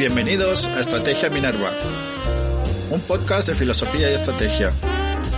[0.00, 1.70] Bienvenidos a Estrategia Minerva,
[2.90, 4.72] un podcast de filosofía y estrategia,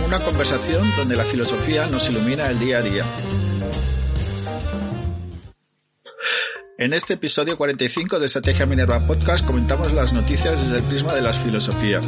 [0.05, 3.05] una conversación donde la filosofía nos ilumina el día a día.
[6.77, 11.21] En este episodio 45 de Estrategia Minerva Podcast comentamos las noticias desde el prisma de
[11.23, 11.99] la filosofía.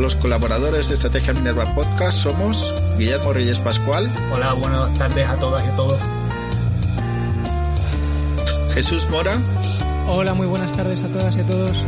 [0.00, 4.10] Los colaboradores de Estrategia Minerva Podcast somos Guillermo Reyes Pascual.
[4.32, 6.21] Hola, buenas tardes a todas y a todos.
[8.74, 9.38] Jesús Mora.
[10.08, 11.84] Hola, muy buenas tardes a todas y a todos.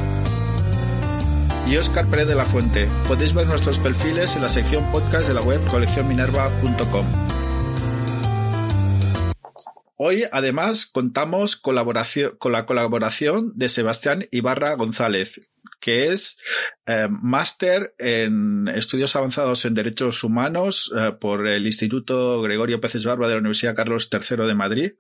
[1.67, 2.91] Y Óscar Pérez de la Fuente.
[3.09, 7.07] Podéis ver nuestros perfiles en la sección podcast de la web coleccionminerva.com.
[9.97, 15.41] Hoy, además, contamos con la colaboración de Sebastián Ibarra González,
[15.85, 16.39] que es
[16.87, 23.29] eh, máster en estudios avanzados en derechos humanos eh, por el Instituto Gregorio Peces Barba
[23.29, 24.93] de la Universidad Carlos III de Madrid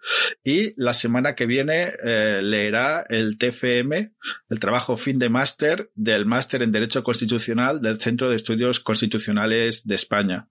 [0.45, 4.13] y la semana que viene eh, leerá el TFM,
[4.51, 9.87] el trabajo fin de máster del máster en Derecho Constitucional del Centro de Estudios Constitucionales
[9.87, 10.49] de España.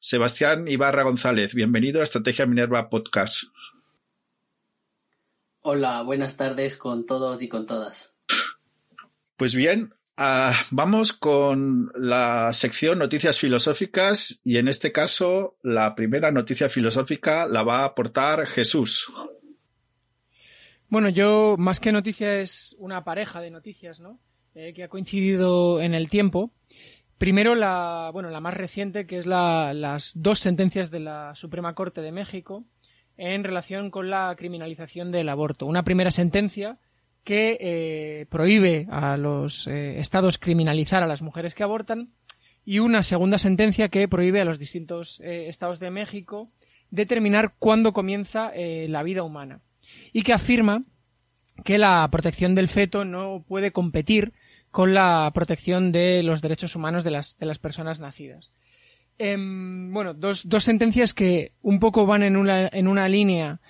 [0.00, 3.44] Sebastián Ibarra González, bienvenido a Estrategia Minerva Podcast.
[5.60, 8.17] Hola, buenas tardes con todos y con todas.
[9.38, 16.32] Pues bien, uh, vamos con la sección noticias filosóficas y en este caso la primera
[16.32, 19.12] noticia filosófica la va a aportar Jesús.
[20.88, 24.18] Bueno, yo más que noticia es una pareja de noticias, ¿no?
[24.56, 26.50] Eh, que ha coincidido en el tiempo.
[27.16, 31.76] Primero la, bueno, la más reciente, que es la, las dos sentencias de la Suprema
[31.76, 32.64] Corte de México
[33.16, 35.64] en relación con la criminalización del aborto.
[35.64, 36.80] Una primera sentencia
[37.24, 42.10] que eh, prohíbe a los eh, estados criminalizar a las mujeres que abortan
[42.64, 46.50] y una segunda sentencia que prohíbe a los distintos eh, estados de México
[46.90, 49.60] determinar cuándo comienza la vida humana
[50.10, 50.84] y que afirma
[51.64, 54.32] que la protección del feto no puede competir
[54.70, 58.52] con la protección de los derechos humanos de las, de las personas nacidas.
[59.18, 63.60] Em, bueno, dos, dos sentencias que un poco van en una, en una línea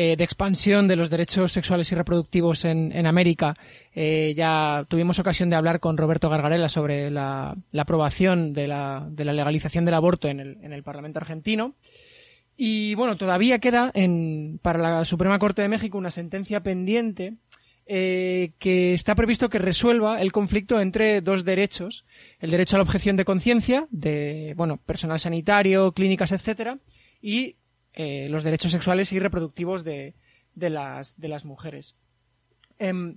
[0.00, 3.56] eh, de expansión de los derechos sexuales y reproductivos en, América.
[3.92, 9.84] Eh, ya tuvimos ocasión de hablar con Roberto Gargarella sobre la, aprobación de la, legalización
[9.84, 11.74] del aborto en el, en el Parlamento argentino.
[12.56, 17.34] Y bueno, todavía queda en, para la Suprema Corte de México una sentencia pendiente
[17.86, 22.04] eh, que está previsto que resuelva el conflicto entre dos derechos,
[22.38, 26.78] el derecho a la objeción de conciencia de, bueno, personal sanitario, clínicas, etcétera,
[27.20, 27.56] y
[27.98, 30.14] eh, los derechos sexuales y reproductivos de,
[30.54, 31.96] de, las, de las mujeres.
[32.78, 33.16] Eh,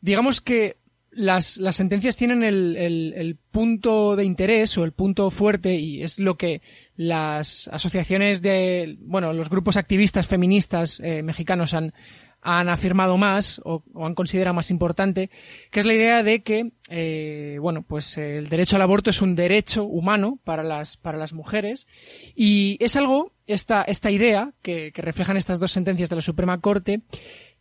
[0.00, 0.78] digamos que
[1.12, 6.02] las, las sentencias tienen el, el, el, punto de interés o el punto fuerte y
[6.02, 6.60] es lo que
[6.96, 11.94] las asociaciones de, bueno, los grupos activistas feministas eh, mexicanos han,
[12.42, 15.30] han afirmado más o, o, han considerado más importante,
[15.70, 19.36] que es la idea de que, eh, bueno, pues el derecho al aborto es un
[19.36, 21.86] derecho humano para las, para las mujeres
[22.34, 27.02] y es algo, esta, esta idea que, reflejan estas dos sentencias de la Suprema Corte,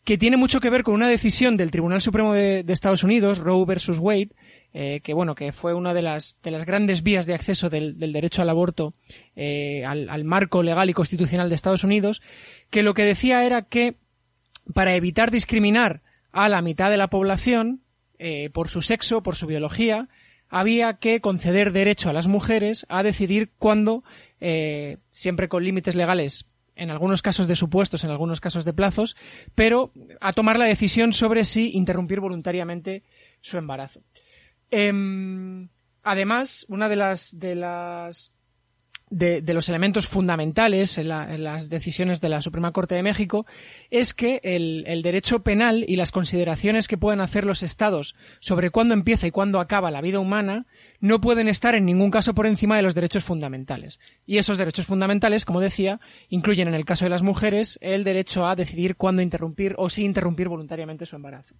[0.03, 3.65] que tiene mucho que ver con una decisión del Tribunal Supremo de, Estados Unidos, Roe
[3.65, 4.29] versus Wade,
[4.73, 7.97] eh, que bueno, que fue una de las, de las grandes vías de acceso del,
[7.99, 8.95] derecho al aborto
[9.35, 12.21] eh, al, al marco legal y constitucional de Estados Unidos,
[12.69, 13.95] que lo que decía era que
[14.73, 16.01] para evitar discriminar
[16.31, 17.81] a la mitad de la población
[18.19, 20.07] eh, por su sexo, por su biología,
[20.53, 24.03] había que conceder derecho a las mujeres a decidir cuándo,
[24.39, 29.15] eh, siempre con límites legales, en algunos casos de supuestos, en algunos casos de plazos,
[29.55, 29.91] pero
[30.21, 33.01] a tomar la decisión sobre si interrumpir voluntariamente
[33.41, 34.01] su embarazo.
[34.69, 35.67] Eh,
[36.03, 38.32] además, una de las, de las
[39.13, 43.03] de, de, los elementos fundamentales en, la, en, las decisiones de la Suprema Corte de
[43.03, 43.45] México
[43.91, 48.71] es que el, el, derecho penal y las consideraciones que pueden hacer los estados sobre
[48.71, 50.65] cuándo empieza y cuándo acaba la vida humana
[50.99, 53.99] no pueden estar en ningún caso por encima de los derechos fundamentales.
[54.25, 58.47] Y esos derechos fundamentales, como decía, incluyen en el caso de las mujeres el derecho
[58.47, 61.53] a decidir cuándo interrumpir o si interrumpir voluntariamente su embarazo.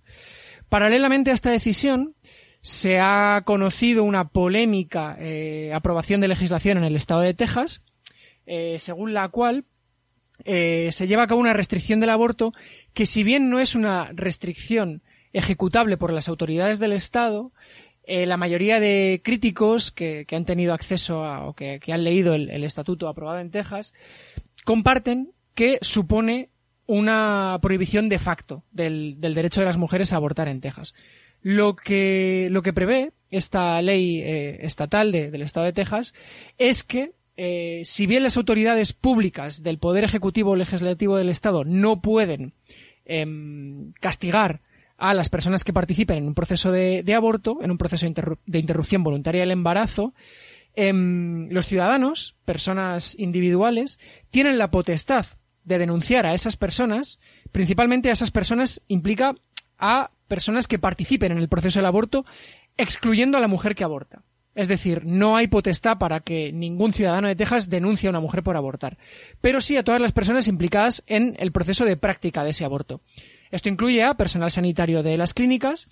[0.70, 2.16] Paralelamente a esta decisión,
[2.64, 7.82] se ha conocido una polémica eh, aprobación de legislación en el estado de Texas,
[8.46, 9.66] eh, según la cual
[10.46, 12.54] eh, se lleva a cabo una restricción del aborto
[12.94, 15.02] que si bien no es una restricción
[15.34, 17.52] ejecutable por las autoridades del Estado,
[18.06, 23.08] la mayoría de críticos que, han tenido acceso a, o que, han leído el, estatuto
[23.08, 23.94] aprobado en Texas
[24.64, 26.50] comparten que supone
[26.86, 30.94] una prohibición de facto del derecho de las mujeres a abortar en Texas.
[31.44, 36.14] Lo que, lo que prevé esta ley eh, estatal de, del Estado de Texas
[36.58, 41.64] es que eh, si bien las autoridades públicas del Poder Ejecutivo o Legislativo del Estado
[41.66, 42.54] no pueden
[43.06, 44.62] em, castigar
[44.98, 49.04] a las personas que participen en un proceso de, aborto, en un proceso de, interrupción
[49.04, 50.14] voluntaria del embarazo,
[50.76, 54.00] em, los ciudadanos, personas individuales,
[54.30, 55.26] tienen la potestad
[55.66, 57.20] de denunciar a esas personas,
[57.52, 59.36] principalmente a esas personas implica
[59.80, 62.26] a personas que participen en el proceso del aborto,
[62.78, 64.24] excluyendo a la mujer que aborta.
[64.56, 68.44] Es decir, no hay potestad para que ningún ciudadano de Texas denuncie a una mujer
[68.44, 68.98] por abortar,
[69.42, 73.02] pero sí a todas las personas implicadas en el proceso de práctica de ese aborto.
[73.50, 75.90] Esto incluye a personal sanitario de las clínicas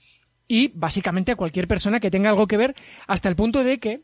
[0.48, 2.76] y básicamente a cualquier persona que tenga algo que ver
[3.08, 4.02] hasta el punto de que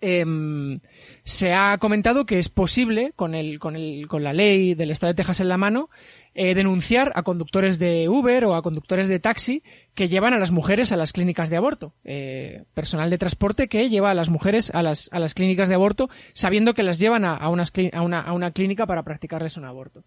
[0.00, 0.80] em,
[1.24, 5.12] se ha comentado que es posible, con, el, con, el, con la ley del Estado
[5.12, 5.90] de Texas en la mano,
[6.38, 9.62] eh, denunciar a conductores de Uber o a conductores de taxi
[9.94, 11.94] que llevan a las mujeres a las clínicas de aborto.
[12.04, 15.76] Eh, personal de transporte que lleva a las mujeres a las, a las clínicas de
[15.76, 20.04] aborto sabiendo que las llevan a, a, una, a una clínica para practicarles un aborto.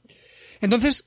[0.62, 1.06] Entonces,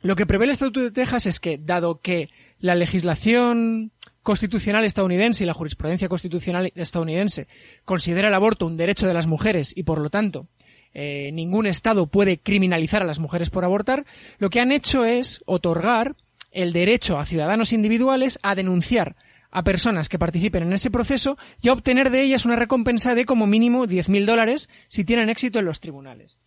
[0.00, 3.92] lo que prevé el Estatuto de Texas es que, dado que la legislación
[4.22, 7.48] constitucional estadounidense y la jurisprudencia constitucional estadounidense
[7.84, 10.48] considera el aborto un derecho de las mujeres y por lo tanto
[10.94, 14.04] eh, ningún Estado puede criminalizar a las mujeres por abortar,
[14.38, 16.16] lo que han hecho es otorgar
[16.50, 19.16] el derecho a ciudadanos individuales a denunciar
[19.50, 23.24] a personas que participen en ese proceso y a obtener de ellas una recompensa de
[23.24, 26.38] como mínimo 10.000 dólares si tienen éxito en los tribunales.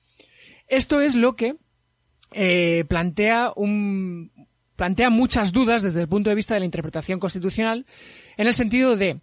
[0.68, 1.56] Esto es lo que
[2.34, 4.32] eh, plantea un
[4.76, 7.86] plantea muchas dudas desde el punto de vista de la interpretación constitucional
[8.38, 9.20] en el sentido de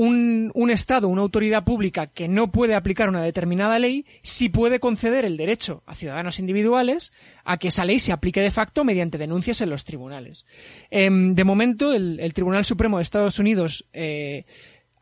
[0.00, 5.24] un, Estado, una autoridad pública que no puede aplicar una determinada ley, sí puede conceder
[5.24, 7.12] el derecho a ciudadanos individuales
[7.44, 10.46] a que esa ley se aplique de facto mediante denuncias en los tribunales.
[10.90, 14.44] Em, de momento, el, Tribunal Supremo de Estados Unidos eh,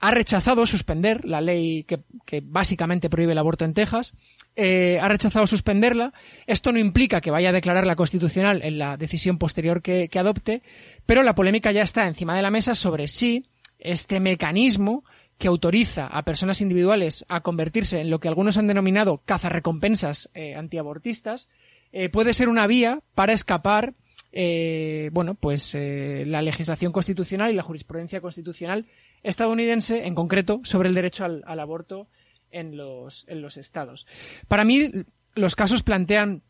[0.00, 2.00] ha rechazado suspender la ley que,
[2.42, 4.14] básicamente prohíbe el aborto en Texas.
[4.54, 6.14] Eh, ha rechazado suspenderla.
[6.46, 10.62] Esto no implica que vaya a declararla constitucional en la decisión posterior que adopte,
[11.04, 13.44] pero la polémica ya está encima de la mesa sobre si
[13.78, 15.04] este mecanismo
[15.38, 20.54] que autoriza a personas individuales a convertirse en lo que algunos han denominado cazarrecompensas eh,
[20.54, 21.48] antiabortistas,
[21.92, 23.94] eh, puede ser una vía para escapar,
[24.32, 28.86] eh, bueno, pues la legislación constitucional y la jurisprudencia constitucional
[29.22, 32.08] estadounidense, en concreto, sobre el derecho al, al aborto
[32.50, 34.06] en los, en los estados.
[34.48, 34.90] Para mí,
[35.34, 36.42] los casos plantean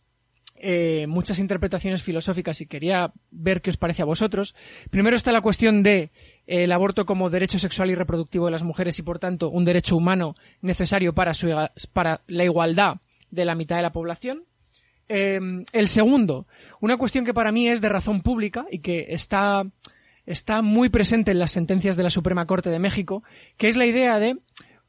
[0.58, 4.54] eh, muchas interpretaciones filosóficas y quería ver qué os parece a vosotros.
[4.90, 6.10] Primero está la cuestión de
[6.46, 9.64] eh, el aborto como derecho sexual y reproductivo de las mujeres y por tanto un
[9.64, 11.48] derecho humano necesario para, su,
[11.92, 12.96] para la igualdad
[13.30, 14.44] de la mitad de la población.
[15.08, 15.38] Eh,
[15.72, 16.46] el segundo,
[16.80, 19.64] una cuestión que para mí es de razón pública y que está,
[20.24, 23.22] está muy presente en las sentencias de la Suprema Corte de México,
[23.56, 24.38] que es la idea de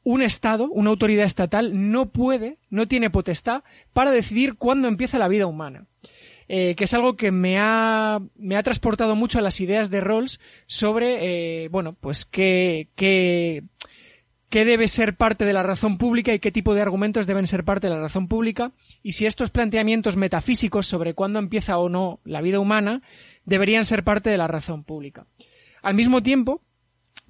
[0.08, 3.62] un Estado, una autoridad estatal, no puede, no tiene potestad
[3.92, 5.84] para decidir cuándo empieza la vida humana.
[6.48, 10.00] Eh, que es algo que me ha, me ha transportado mucho a las ideas de
[10.00, 13.64] Rawls sobre, eh, bueno, pues qué, qué,
[14.48, 17.64] qué debe ser parte de la razón pública y qué tipo de argumentos deben ser
[17.64, 18.72] parte de la razón pública
[19.02, 23.02] y si estos planteamientos metafísicos sobre cuándo empieza o no la vida humana
[23.44, 25.26] deberían ser parte de la razón pública.
[25.82, 26.62] Al mismo tiempo,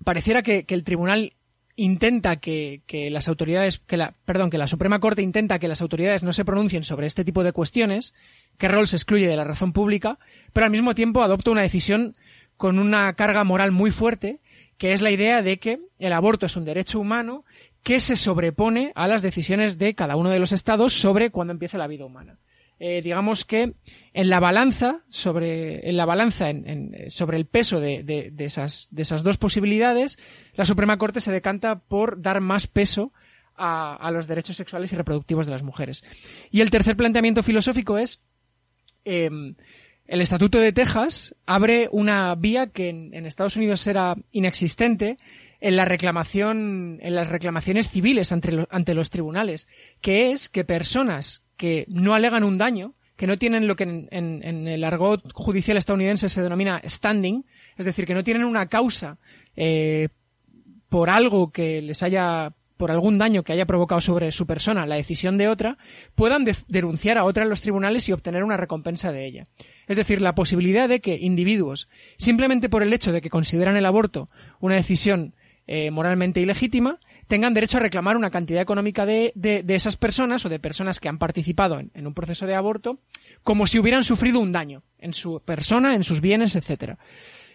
[0.05, 1.33] pareciera que, que el tribunal
[1.79, 5.81] intenta que, que, las autoridades, que la, perdón, que la Suprema Corte intenta que las
[5.81, 8.15] autoridades no se pronuncien sobre este tipo de cuestiones,
[8.59, 10.19] que Rawls excluye de la razón pública,
[10.53, 12.17] pero al mismo tiempo adopta una decisión
[12.57, 14.41] con una carga moral muy fuerte,
[14.77, 17.45] que es la idea de que el aborto es un derecho humano
[17.85, 21.79] que se sobrepone a las decisiones de cada uno de los estados sobre cuándo empieza
[21.79, 22.39] la vida humana.
[22.81, 23.75] Eh, digamos que
[24.13, 28.87] en la balanza sobre en la balanza en, sobre el peso de, de, de, esas
[28.93, 30.17] de esas dos posibilidades
[30.55, 33.13] la Suprema Corte se decanta por dar más peso
[33.57, 36.05] a, a, los derechos sexuales y reproductivos de las mujeres.
[36.53, 38.21] Y el tercer planteamiento filosófico es
[39.05, 39.29] eh,
[40.09, 45.19] el Estatuto de Texas abre una vía que en, en Estados Unidos era inexistente
[45.61, 49.69] en la reclamación, en las reclamaciones civiles ante, lo, ante los tribunales,
[50.01, 54.69] que es que personas que no alegan un daño, que no tienen lo que en,
[54.69, 57.45] el argot judicial estadounidense se denomina standing,
[57.77, 59.19] es decir, que no tienen una causa
[59.57, 60.09] eh,
[60.89, 64.95] por algo que les haya por algún daño que haya provocado sobre su persona la
[64.95, 65.79] decisión de otra,
[66.15, 69.47] puedan de denunciar a otra en los tribunales y obtener una recompensa de ella.
[69.89, 71.89] Es decir, la posibilidad de que individuos,
[72.19, 74.29] simplemente por el hecho de que consideran el aborto
[74.61, 75.35] una decisión
[75.67, 80.45] eh, moralmente ilegítima, tengan derecho a reclamar una cantidad económica de, de, de esas personas
[80.45, 82.99] o de personas que han participado en, un proceso de aborto
[83.45, 86.99] como si hubieran sufrido un daño en su persona, en sus bienes, etcétera.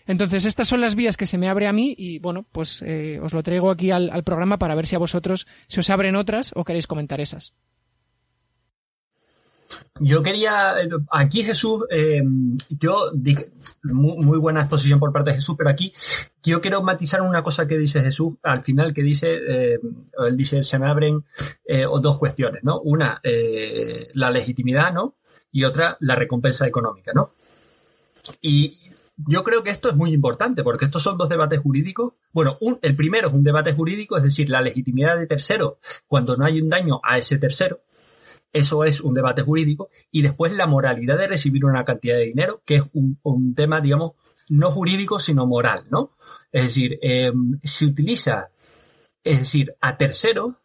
[0.06, 3.20] Entonces, estas son las vías que se me abre a mí y, bueno, pues eh,
[3.22, 6.16] os lo traigo aquí al, al, programa para ver si a vosotros se os abren
[6.16, 7.54] otras o queréis comentar esas.
[10.00, 12.24] Yo quería, eh, aquí Jesús, eh,
[12.68, 13.52] yo dije,
[13.84, 15.94] muy, muy, buena exposición por parte de Jesús, pero aquí
[16.42, 19.80] yo quiero matizar una cosa que dice Jesús al final, que dice, eh,
[20.26, 21.24] él dice, se me abren
[21.66, 22.80] eh, dos cuestiones, ¿no?
[22.80, 23.22] Una,
[24.16, 25.16] la legitimidad, ¿no?
[25.52, 27.34] Y otra, la recompensa económica, ¿no?
[28.42, 28.80] Y
[29.16, 32.14] yo creo que esto es muy importante porque estos son dos debates jurídicos.
[32.32, 36.36] Bueno, un, el primero es un debate jurídico, es decir, la legitimidad de tercero cuando
[36.36, 37.82] no hay un daño a ese tercero.
[38.54, 39.90] Eso es un debate jurídico.
[40.12, 43.82] Y después la moralidad de recibir una cantidad de dinero, que es un, un tema,
[43.82, 44.12] digamos,
[44.50, 46.12] no jurídico, sino moral, ¿no?
[46.52, 47.32] Es decir, eh,
[47.64, 48.52] se utiliza,
[49.24, 50.56] es decir, a terceros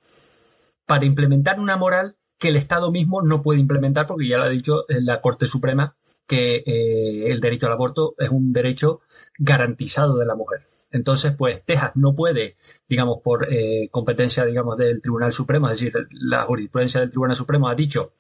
[0.87, 4.49] para implementar una moral que el Estado mismo no puede implementar porque ya lo ha
[4.49, 9.01] dicho la Corte Suprema que eh, el derecho al aborto es un derecho
[9.39, 10.69] garantizado de la mujer.
[10.91, 12.55] Entonces, pues Texas no puede,
[12.89, 17.69] digamos, por eh, competencia, digamos, del Tribunal Supremo, es decir, la jurisprudencia del Tribunal Supremo
[17.69, 18.15] ha dicho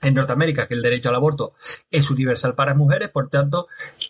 [0.00, 1.50] en Norteamérica que el derecho al aborto
[1.90, 3.68] es universal para mujeres, por tanto,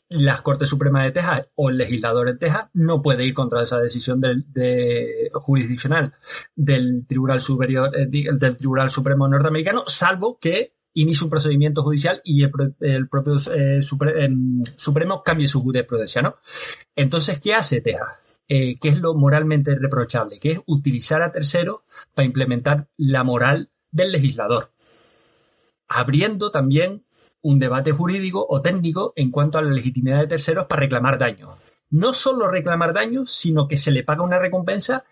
[0.08, 3.78] las Cortes Supremas de Texas o el legislador en Texas no puede ir contra esa
[3.78, 6.12] decisión del, de, jurisdiccional
[6.54, 12.44] del Tribunal Superior, eh, del Tribunal Supremo norteamericano, salvo que inicie un procedimiento judicial y
[12.44, 14.28] el, el propio eh, eh,
[14.76, 16.36] Supremo cambie su jurisprudencia, ¿no?
[16.94, 18.08] Entonces, ¿qué hace Texas?
[18.48, 20.38] Eh, ¿Qué es lo moralmente reprochable?
[20.38, 21.80] Que es utilizar a terceros
[22.14, 24.70] para implementar la moral del legislador,
[25.88, 27.04] abriendo también
[27.40, 31.50] un debate jurídico o técnico en cuanto a la legitimidad de terceros para reclamar daños.
[31.90, 35.04] No solo reclamar daños, sino que se le paga una recompensa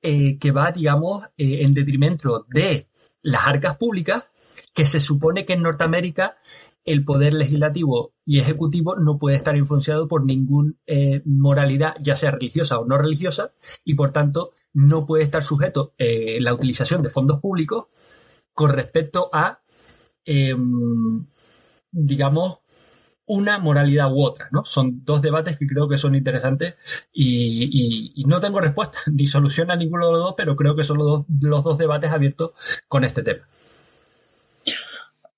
[0.00, 2.88] eh, que va, digamos, en detrimento de
[3.22, 4.30] las arcas públicas
[4.74, 6.36] que se supone que en Norteamérica
[6.84, 12.32] el poder legislativo y ejecutivo no puede estar influenciado por ninguna eh, moralidad, ya sea
[12.32, 13.54] religiosa o no religiosa,
[13.84, 17.86] y por tanto no puede estar sujeto eh, la utilización de fondos públicos
[18.52, 19.60] con respecto a,
[20.26, 20.54] eh,
[21.90, 22.58] digamos,
[23.26, 24.64] una moralidad u otra, ¿no?
[24.64, 26.74] Son dos debates que creo que son interesantes
[27.12, 30.76] y, y, y no tengo respuesta ni solución a ninguno de los dos, pero creo
[30.76, 32.50] que son los dos, los dos debates abiertos
[32.88, 33.48] con este tema.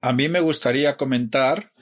[0.00, 1.72] A mí me gustaría comentar,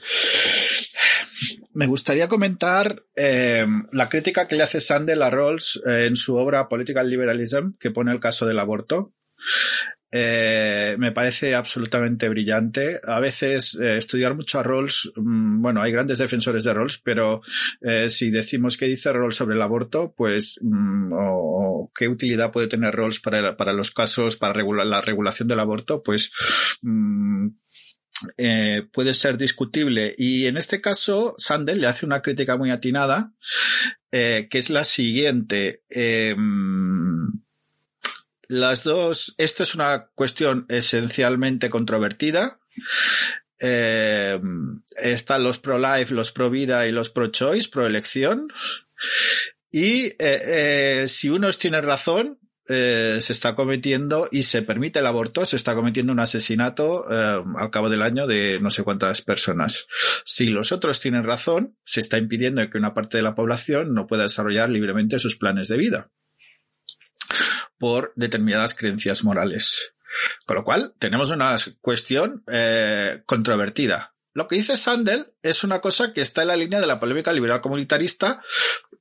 [1.73, 6.37] me gustaría comentar eh, la crítica que le hace Sandel a Rawls eh, en su
[6.37, 9.13] obra Political Liberalism, que pone el caso del aborto.
[10.17, 13.01] Eh, me parece absolutamente brillante.
[13.03, 17.43] A veces eh, estudiar mucho a Rawls, mmm, bueno, hay grandes defensores de Rawls, pero
[17.81, 22.69] eh, si decimos qué dice Rawls sobre el aborto, pues, mmm, o, qué utilidad puede
[22.69, 26.31] tener Rawls para, los casos, para regular, la regulación del aborto, pues,
[26.83, 27.49] mmm,
[28.37, 30.15] eh, puede ser discutible.
[30.17, 33.33] Y en este caso, Sandel le hace una crítica muy atinada,
[34.11, 35.83] eh, que es la siguiente.
[35.91, 36.37] Eh,
[38.49, 42.61] las dos, esta es una cuestión esencialmente controvertida.
[43.59, 44.41] Eh,
[44.97, 48.53] están los pro-life, los pro-vida y los pro-choice, pro-elección.
[49.71, 52.39] Y eh, eh, si unos tienen razón,
[52.69, 57.43] eh, se está cometiendo y se permite el aborto, se está cometiendo un asesinato eh,
[57.57, 59.87] al cabo del año de no sé cuántas personas.
[60.25, 64.07] Si los otros tienen razón, se está impidiendo que una parte de la población no
[64.07, 66.11] pueda desarrollar libremente sus planes de vida
[67.79, 69.93] por determinadas creencias morales.
[70.47, 74.15] Con lo cual, tenemos una cuestión eh, controvertida.
[74.33, 77.33] Lo que dice Sandel es una cosa que está en la línea de la polémica
[77.33, 78.43] liberal comunitarista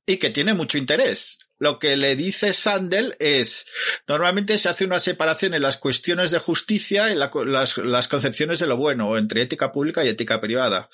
[0.06, 1.38] y que tiene mucho interés.
[1.58, 3.66] Lo que le dice Sandel es,
[4.08, 8.58] normalmente se hace una separación en las cuestiones de justicia y la, las, las, concepciones
[8.58, 10.88] de lo bueno, entre ética pública y ética privada.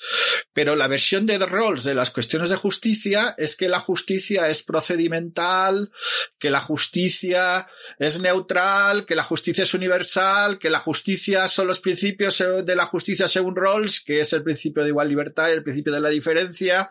[0.53, 4.61] Pero la versión de Rawls de las cuestiones de justicia es que la justicia es
[4.61, 5.91] procedimental,
[6.37, 11.79] que la justicia es neutral, que la justicia es universal, que la justicia son los
[11.79, 15.63] principios de la justicia según Rawls, que es el principio de igual libertad y el
[15.63, 16.89] principio de la diferencia.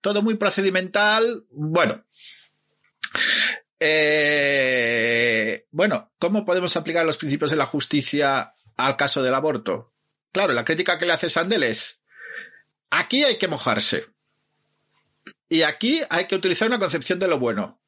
[0.00, 1.44] Todo muy procedimental.
[1.50, 2.04] Bueno,
[3.80, 9.92] eh, bueno, ¿cómo podemos aplicar los principios de la justicia al caso del aborto?
[10.32, 12.00] Claro, la crítica que le hace Sandel es,
[12.90, 14.06] aquí hay que mojarse.
[15.48, 17.80] Y aquí hay que utilizar una concepción de lo bueno.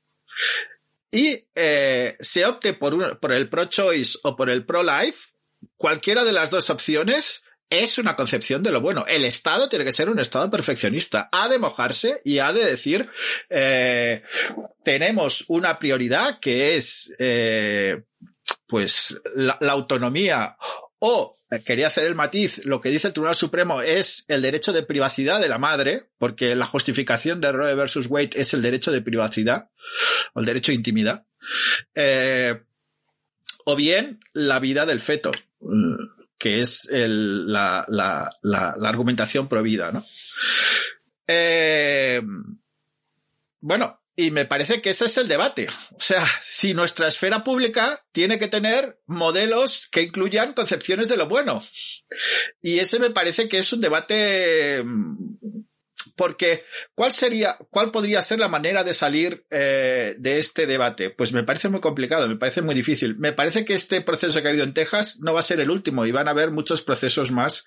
[1.11, 5.31] Y eh, se opte por, el pro-choice o por el pro-life,
[5.77, 9.05] cualquiera de las dos opciones es una concepción de lo bueno.
[9.07, 11.29] El Estado tiene que ser un Estado perfeccionista.
[11.33, 13.09] Ha de mojarse y ha de decir,
[13.51, 14.23] eh,
[14.85, 18.03] tenemos una prioridad que es, eh,
[18.67, 20.57] pues, la, autonomía
[20.99, 24.83] o quería hacer el matiz, lo que dice el Tribunal Supremo es el derecho de
[24.83, 29.03] privacidad de la madre, porque la justificación de Roe versus Wade es el derecho de
[29.03, 29.71] privacidad,
[30.35, 31.25] o el derecho de intimidad,
[31.95, 32.63] eh,
[33.65, 35.31] o bien la vida del feto
[36.39, 40.05] que es la, la, la, argumentación prohibida, ¿no?
[41.27, 42.23] Eh,
[43.61, 45.69] bueno, y me parece que ese es el debate.
[45.93, 51.29] O sea, si nuestra esfera pública tiene que tener modelos que incluyan concepciones de lo
[51.29, 51.63] bueno.
[52.63, 54.83] Y ese me parece que es un debate
[56.17, 61.11] porque, ¿cuál sería, cuál podría ser la manera de salir eh, de este debate?
[61.11, 63.17] Pues me parece muy complicado, me parece muy difícil.
[63.19, 65.71] Me parece que este proceso que ha habido en Texas no va a ser el
[65.71, 67.67] último y van a haber muchos procesos más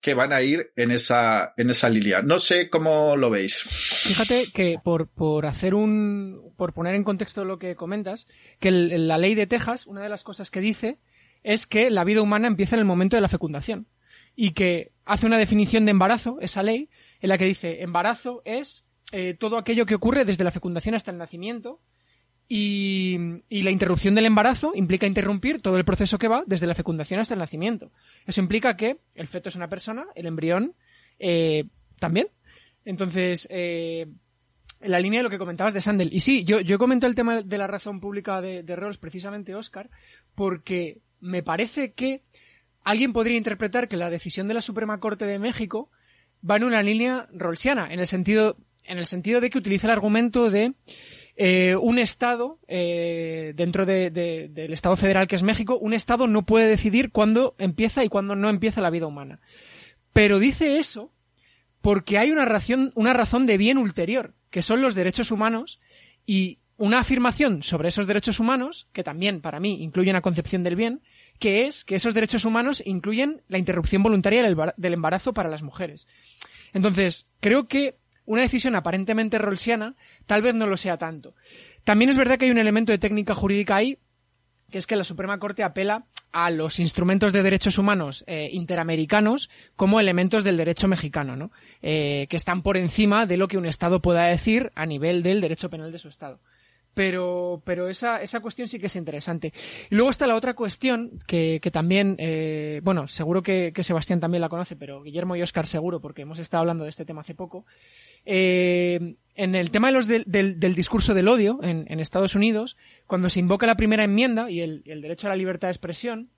[0.00, 2.22] que van a ir en esa, en esa línea.
[2.22, 3.62] No sé cómo lo veis.
[3.62, 8.26] Fíjate que por, por hacer un, por poner en contexto lo que comentas,
[8.60, 10.98] que la ley de Texas, una de las cosas que dice
[11.42, 13.86] es que la vida humana empieza en el momento de la fecundación
[14.34, 16.88] y que hace una definición de embarazo, esa ley,
[17.24, 21.10] en la que dice embarazo es eh, todo aquello que ocurre desde la fecundación hasta
[21.10, 21.80] el nacimiento
[22.48, 23.16] y,
[23.48, 27.32] la interrupción del embarazo implica interrumpir todo el proceso que va desde la fecundación hasta
[27.32, 27.90] el nacimiento.
[28.26, 30.74] Eso implica que el feto es una persona, el embrión
[31.18, 31.64] eh,
[31.98, 32.28] también.
[32.84, 34.06] Entonces, eh,
[34.82, 36.12] en la línea de lo que comentabas de Sandel.
[36.12, 39.54] Y sí, yo, yo comento el tema de la razón pública de, de Rawls precisamente,
[39.54, 39.88] Oscar,
[40.34, 42.20] porque me parece que
[42.82, 45.88] alguien podría interpretar que la decisión de la Suprema Corte de México
[46.48, 49.92] va en una línea rolsiana, en el sentido, en el sentido de que utiliza el
[49.92, 50.74] argumento de
[51.36, 56.44] eh, un Estado, eh, dentro de, del Estado federal que es México, un Estado no
[56.44, 59.40] puede decidir cuándo empieza y cuándo no empieza la vida humana.
[60.12, 61.10] Pero dice eso
[61.80, 65.80] porque hay una razón, una razón de bien ulterior, que son los derechos humanos
[66.24, 70.76] y una afirmación sobre esos derechos humanos, que también para mí incluye una concepción del
[70.76, 71.02] bien,
[71.38, 74.42] que es que esos derechos humanos incluyen la interrupción voluntaria
[74.76, 76.06] del embarazo para las mujeres.
[76.72, 79.94] Entonces, creo que una decisión aparentemente rolsiana
[80.26, 81.34] tal vez no lo sea tanto.
[81.84, 83.98] También es verdad que hay un elemento de técnica jurídica ahí,
[84.70, 89.50] que es que la Suprema Corte apela a los instrumentos de derechos humanos eh, interamericanos
[89.76, 91.52] como elementos del derecho mexicano, ¿no?
[91.80, 95.40] Eh, que están por encima de lo que un Estado pueda decir a nivel del
[95.40, 96.40] derecho penal de su Estado.
[96.94, 99.52] Pero, pero esa, esa cuestión sí que es interesante.
[99.90, 104.40] Y luego está la otra cuestión que, que también, eh, bueno, seguro que, Sebastián también
[104.40, 107.34] la conoce, pero Guillermo y Oscar seguro, porque hemos estado hablando de este tema hace
[107.34, 107.66] poco.
[108.24, 112.76] Eh, en el tema de los del, del, discurso del odio en, en, Estados Unidos,
[113.06, 116.30] cuando se invoca la primera enmienda y el, el derecho a la libertad de expresión,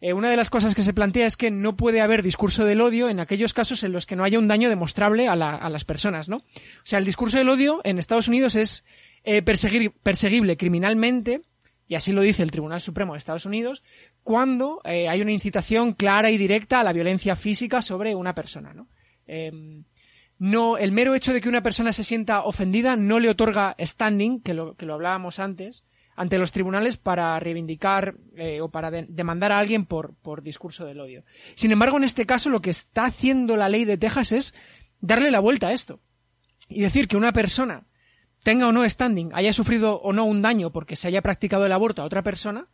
[0.00, 2.80] eh, una de las cosas que se plantea es que no puede haber discurso del
[2.80, 5.68] odio en aquellos casos en los que no haya un daño demostrable a, la, a
[5.68, 6.38] las personas, ¿no?
[6.38, 8.84] O sea, el discurso del odio en Estados Unidos es
[9.24, 11.42] eh, perseguir, perseguible criminalmente,
[11.86, 13.82] y así lo dice el Tribunal Supremo de Estados Unidos,
[14.22, 18.72] cuando eh, hay una incitación clara y directa a la violencia física sobre una persona,
[18.72, 18.88] ¿no?
[19.26, 19.82] Eh,
[20.40, 24.40] no, el mero hecho de que una persona se sienta ofendida no le otorga standing,
[24.40, 25.84] que lo, que lo hablábamos antes,
[26.16, 30.86] ante los tribunales para reivindicar eh, o para de demandar a alguien por, por discurso
[30.86, 31.24] del odio.
[31.54, 34.54] Sin embargo, en este caso lo que está haciendo la ley de Texas es
[35.00, 36.00] darle la vuelta a esto
[36.70, 37.84] y decir que una persona
[38.42, 41.72] tenga o no standing, haya sufrido o no un daño porque se haya practicado el
[41.72, 42.66] aborto a otra persona,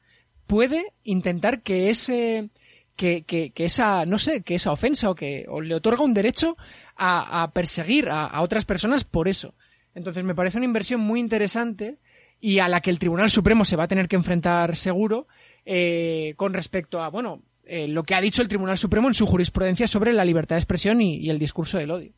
[0.47, 2.51] puede intentar que ese,
[2.97, 6.57] que, que, que esa, no sé, que esa ofensa o que le otorga un derecho
[6.97, 9.55] a, a perseguir a, a, otras personas por eso.
[9.95, 11.99] Entonces me parece una inversión muy interesante
[12.41, 15.27] y a la que el Tribunal Supremo se va a tener que enfrentar seguro
[15.65, 19.27] eh, con respecto a, bueno, eh, lo que ha dicho el Tribunal Supremo en su
[19.27, 22.13] jurisprudencia sobre la libertad de expresión y, y el discurso del odio.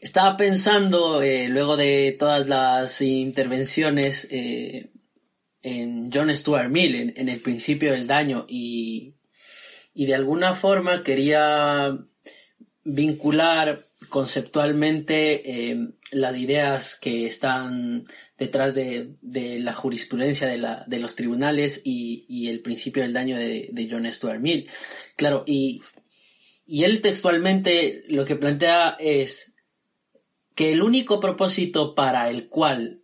[0.00, 4.90] Estaba pensando, eh, luego de todas las intervenciones, eh,
[5.62, 9.14] en John Stuart Mill, en, el principio del daño, y,
[9.94, 11.98] y de alguna forma quería
[12.84, 18.04] vincular conceptualmente eh, las ideas que están
[18.38, 23.12] detrás de, de la jurisprudencia de, la, de, los tribunales y, y, el principio del
[23.12, 24.68] daño de, de John Stuart Mill.
[25.16, 25.82] Claro, y,
[26.66, 29.55] y él textualmente lo que plantea es
[30.56, 33.02] que el único propósito para el cual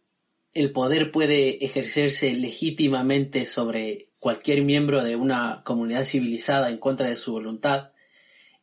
[0.55, 7.17] el poder puede ejercerse legítimamente sobre cualquier miembro de una comunidad civilizada en contra de
[7.17, 7.91] su voluntad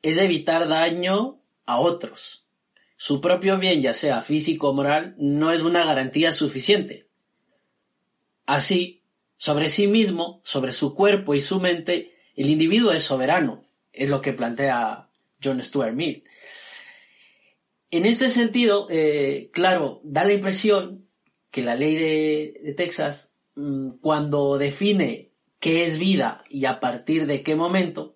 [0.02, 2.48] es evitar daño a otros.
[2.98, 7.08] Su propio bien, ya sea físico o moral, no es una garantía suficiente.
[8.48, 9.04] Así,
[9.38, 14.22] sobre sí mismo, sobre su cuerpo y su mente, el individuo es soberano, es lo
[14.22, 15.10] que plantea
[15.44, 16.24] John Stuart Mill.
[17.92, 21.08] En este sentido, eh, claro, da la impresión
[21.50, 27.42] que la ley de, Texas, mmm, cuando define qué es vida y a partir de
[27.42, 28.16] qué momento,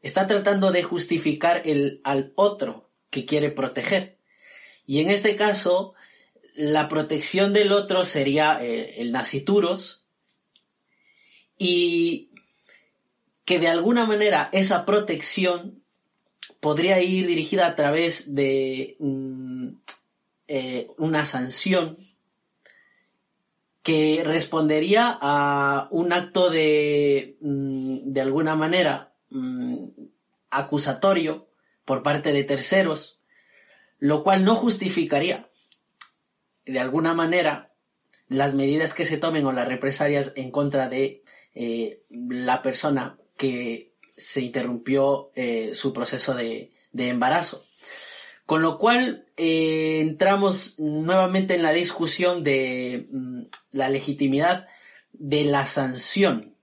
[0.00, 4.18] está tratando de justificar el al otro que quiere proteger.
[4.86, 5.94] Y en este caso,
[6.54, 10.06] la protección del otro sería eh, el nacituros
[11.58, 12.30] y
[13.44, 15.81] que de alguna manera esa protección
[16.60, 19.68] podría ir dirigida a través de mm,
[20.48, 21.98] eh, una sanción
[23.82, 29.86] que respondería a un acto de, mm, de alguna manera, mm,
[30.50, 31.48] acusatorio
[31.84, 33.20] por parte de terceros,
[33.98, 35.48] lo cual no justificaría
[36.64, 37.72] de alguna manera
[38.28, 41.22] las medidas que se tomen o las represalias en contra de
[41.54, 43.91] eh, la persona que
[44.22, 47.66] se interrumpió eh, su proceso de, de, embarazo.
[48.46, 54.66] Con lo cual eh, entramos nuevamente en la discusión de mm, la legitimidad
[55.12, 56.54] de la sanción.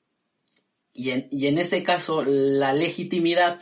[0.94, 3.60] Y en, y en este caso, la legitimidad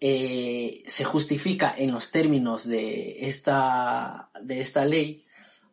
[0.00, 5.24] eh, se justifica en los términos de esta, de esta ley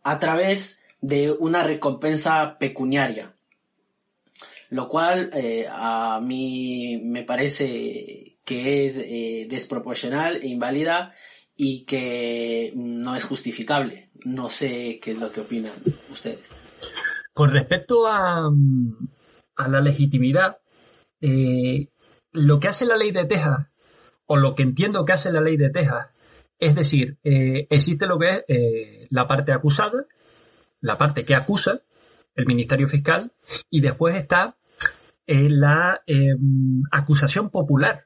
[0.04, 3.36] a través de una recompensa pecuniaria.
[4.72, 11.14] Lo cual eh, a mí me parece que es eh, desproporcional e inválida
[11.58, 14.12] y que no es justificable.
[14.24, 15.74] No sé qué es lo que opinan
[16.10, 16.48] ustedes.
[17.34, 18.50] Con respecto a,
[19.58, 20.60] a la legitimidad,
[21.20, 21.90] eh,
[22.32, 23.68] lo que hace la ley de Texas,
[24.26, 26.12] o lo que entiendo que hace la ley de Texas,
[26.60, 30.06] es decir, existe lo que es la parte acusada,
[30.80, 31.82] la parte que acusa,
[32.36, 33.34] el Ministerio Fiscal,
[33.70, 34.58] y después está
[35.50, 38.06] la em, acusación popular,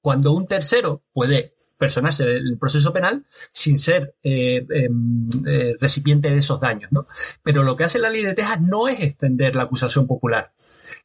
[0.00, 6.36] cuando un tercero puede personarse el proceso penal sin ser eh, em, eh, recipiente de
[6.36, 7.06] esos daños, ¿no?
[7.42, 10.52] Pero lo que hace la ley de Texas no es extender la acusación popular,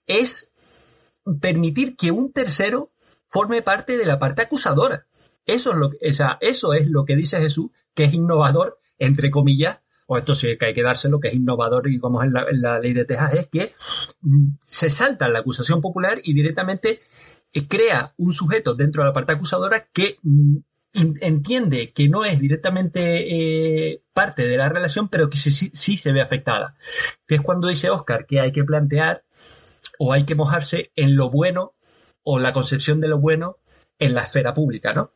[0.05, 0.51] es
[1.39, 2.91] permitir que un tercero
[3.29, 5.07] forme parte de la parte acusadora.
[5.45, 9.29] Eso es lo o sea, eso es lo que dice Jesús, que es innovador, entre
[9.29, 12.61] comillas, o esto sí que hay que dárselo, que es innovador y como es en
[12.61, 13.73] la, ley de Texas, es que
[14.21, 16.99] mm, se salta la acusación popular y directamente
[17.53, 20.57] eh, crea un sujeto dentro de la parte acusadora que mm,
[21.21, 25.97] entiende que no es directamente eh, parte de la relación, pero que sí, sí, sí,
[25.97, 26.75] se ve afectada.
[27.27, 29.25] Que es cuando dice Oscar que hay que plantear
[29.99, 31.75] o hay que mojarse en lo bueno
[32.23, 33.57] o la concepción de lo bueno
[33.99, 35.11] en la esfera pública, ¿no?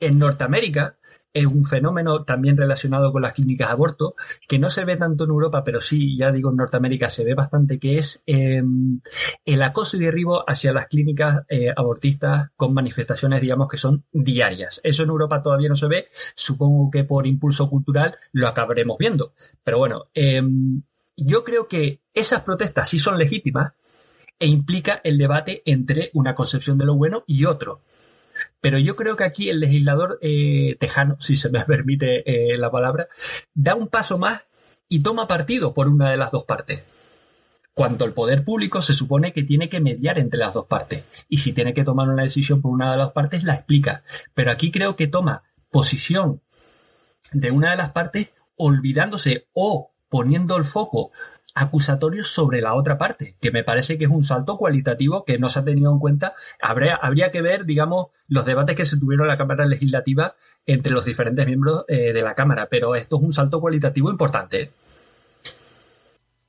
[0.00, 0.98] En Norteamérica,
[1.34, 4.14] es un fenómeno también relacionado con las clínicas de aborto,
[4.48, 7.34] que no se ve tanto en Europa, pero sí, ya digo, en Norteamérica se ve
[7.34, 8.62] bastante, que es eh,
[9.44, 14.80] el acoso y derribo hacia las clínicas eh, abortistas con manifestaciones, digamos, que son diarias.
[14.84, 19.34] Eso en Europa todavía no se ve, supongo que por impulso cultural lo acabaremos viendo.
[19.64, 20.40] Pero bueno, eh,
[21.16, 23.72] yo creo que esas protestas sí son legítimas
[24.38, 27.82] e implica el debate entre una concepción de lo bueno y otro.
[28.60, 32.70] Pero yo creo que aquí el legislador eh, tejano, si se me permite eh, la
[32.70, 33.08] palabra,
[33.54, 34.46] da un paso más
[34.88, 36.82] y toma partido por una de las dos partes.
[37.74, 41.04] Cuando el poder público se supone que tiene que mediar entre las dos partes.
[41.28, 44.02] Y si tiene que tomar una decisión por una de las partes, la explica.
[44.32, 46.40] Pero aquí creo que toma posición
[47.32, 51.10] de una de las partes olvidándose o poniendo el foco
[51.54, 55.48] acusatorios sobre la otra parte, que me parece que es un salto cualitativo que no
[55.48, 56.34] se ha tenido en cuenta.
[56.60, 60.34] Habría, que ver, digamos, los debates que se tuvieron en la Cámara Legislativa
[60.66, 64.72] entre los diferentes miembros eh, de la Cámara, pero esto es un salto cualitativo importante.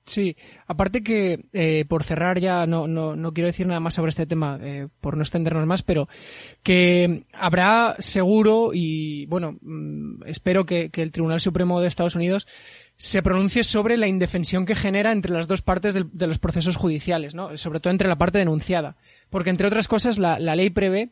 [0.06, 0.38] Sí,
[0.68, 4.28] aparte que eh, por cerrar ya no, no, no, quiero decir nada más sobre este
[4.28, 6.08] tema, eh, por no extendernos más, pero
[6.62, 12.46] que habrá seguro y bueno, mmm, espero que, que el Tribunal Supremo de Estados Unidos
[12.98, 17.36] se pronuncie sobre la indefensión que genera entre las dos partes de, los procesos judiciales,
[17.36, 17.58] ¿no?
[17.58, 18.96] Sobre todo entre la parte denunciada.
[19.30, 21.10] Porque, entre otras cosas, la, la, ley prevé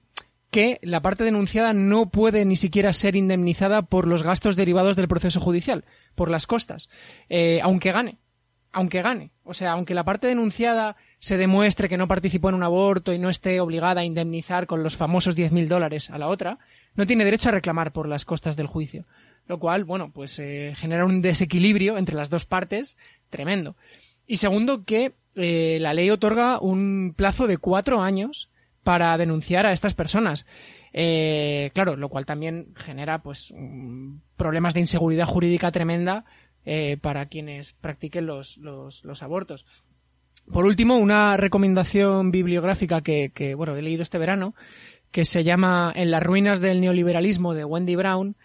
[0.50, 5.08] que la parte denunciada no puede ni siquiera ser indemnizada por los gastos derivados del
[5.08, 5.84] proceso judicial,
[6.16, 6.90] por las costas,
[7.28, 8.20] eh, aunque gane.
[8.72, 9.32] Aunque gane.
[9.44, 13.20] O sea, aunque la parte denunciada se demuestre que no participó en un aborto y
[13.20, 16.60] no esté obligada a indemnizar con los famosos 10.000 dólares a la otra,
[16.96, 19.06] no tiene derecho a reclamar por las costas del juicio
[19.48, 22.98] lo cual, bueno, pues eh, genera un desequilibrio entre las dos partes
[23.30, 23.76] tremendo.
[24.26, 28.50] Y segundo, que eh, la ley otorga un plazo de cuatro años
[28.84, 30.46] para denunciar a estas personas.
[30.94, 33.54] Eh, claro, lo cual también genera pues
[34.38, 36.26] problemas de inseguridad jurídica tremenda
[36.66, 39.66] eh, para quienes practiquen los, los, los, abortos.
[40.52, 44.54] Por último, una recomendación bibliográfica que, que, bueno, he leído este verano,
[45.12, 48.36] que se llama En las ruinas del neoliberalismo de Wendy Brown,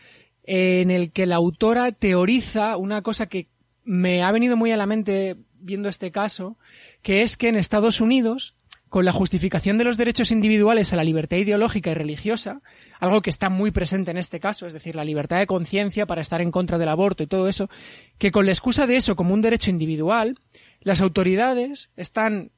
[0.51, 3.49] en el que la autora teoriza una cosa que
[3.85, 6.57] me ha venido muy a la mente viendo este caso,
[7.03, 8.57] que es que en Estados Unidos,
[8.89, 12.63] con la justificación de los derechos individuales a la libertad ideológica y religiosa,
[12.99, 16.23] algo que está muy presente en este caso, es decir, la libertad de conciencia para
[16.23, 17.69] estar en contra del aborto y todo eso,
[18.17, 20.39] que con la excusa de eso como un derecho individual,
[20.81, 22.53] las autoridades están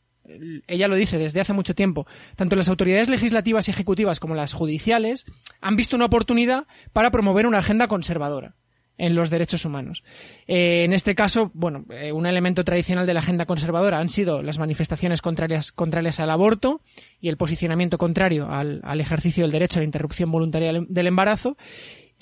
[0.67, 4.53] ella lo dice desde hace mucho tiempo, tanto las autoridades legislativas y ejecutivas como las
[4.53, 5.27] judiciales
[5.61, 8.55] han visto una oportunidad para promover una agenda conservadora
[9.01, 10.05] en los derechos humanos.
[10.47, 14.43] Eh, en este caso, bueno, eh, un elemento tradicional de la agenda conservadora han sido
[14.43, 16.83] las manifestaciones contrarias, contrarias al aborto
[17.19, 21.57] y el posicionamiento contrario al, al ejercicio del derecho a la interrupción voluntaria del embarazo.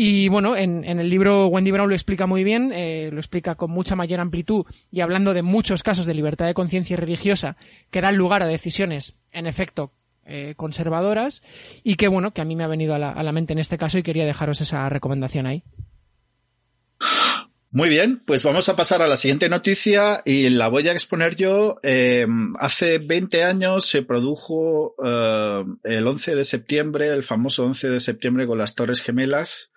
[0.00, 3.72] Y bueno, en, el libro Wendy Brown lo explica muy bien, eh, lo explica con
[3.72, 7.56] mucha mayor amplitud y hablando de muchos casos de libertad de conciencia religiosa
[7.90, 9.90] que dan lugar a decisiones, en efecto,
[10.24, 11.42] eh, conservadoras
[11.82, 13.98] y que bueno, que a mí me ha venido a la mente en este caso
[13.98, 15.64] y quería dejaros esa recomendación ahí.
[17.70, 21.36] Muy bien, pues vamos a pasar a la siguiente noticia y la voy a exponer
[21.36, 21.78] yo.
[21.82, 22.26] Eh,
[22.58, 28.46] hace 20 años se produjo eh, el 11 de septiembre, el famoso 11 de septiembre
[28.46, 29.70] con las Torres Gemelas.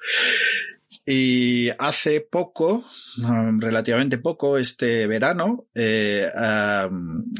[1.04, 2.86] Y hace poco,
[3.24, 6.30] um, relativamente poco, este verano, eh,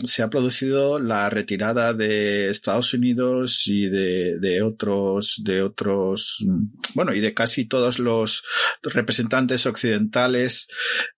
[0.04, 6.44] se ha producido la retirada de Estados Unidos y de, otros, de otros,
[6.96, 8.44] bueno, y de casi todos los
[8.82, 10.68] representantes occidentales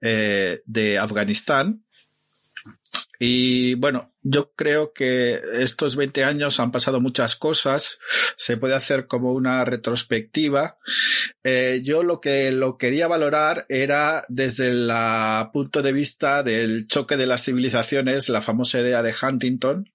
[0.01, 1.86] eh, de Afganistán.
[3.19, 7.99] Y bueno, yo creo que estos 20 años han pasado muchas cosas,
[8.36, 10.77] se puede hacer como una retrospectiva.
[11.43, 14.91] Eh, yo lo que lo quería valorar era desde el
[15.53, 19.89] punto de vista del choque de las civilizaciones, la famosa idea de Huntington.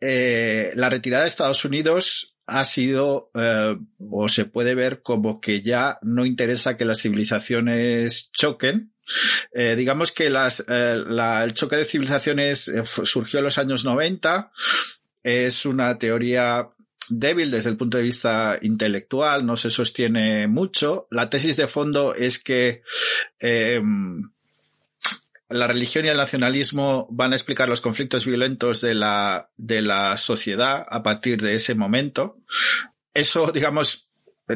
[0.00, 5.62] Eh, la retirada de Estados Unidos ha sido eh, o se puede ver como que
[5.62, 8.92] ya no interesa que las civilizaciones choquen,
[9.52, 13.84] eh, digamos que las, eh, la, el choque de civilizaciones eh, surgió en los años
[13.84, 14.50] 90.
[15.22, 16.68] Es una teoría
[17.08, 21.06] débil desde el punto de vista intelectual, no se sostiene mucho.
[21.10, 22.82] La tesis de fondo es que
[23.38, 24.30] em,
[25.48, 30.16] la religión y el nacionalismo van a explicar los conflictos violentos de la, de la
[30.16, 32.38] sociedad a partir de ese momento.
[33.14, 34.05] Eso, digamos,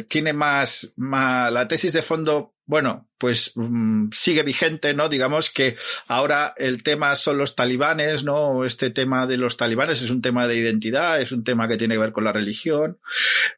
[0.09, 5.09] tiene más, más, la tesis de fondo bueno, pues um, sigue vigente, ¿no?
[5.09, 5.76] Digamos que
[6.07, 8.64] ahora el tema son los talibanes, ¿no?
[8.64, 11.96] Este tema de los talibanes es un tema de identidad, es un tema que tiene
[11.96, 13.00] que ver con la religión.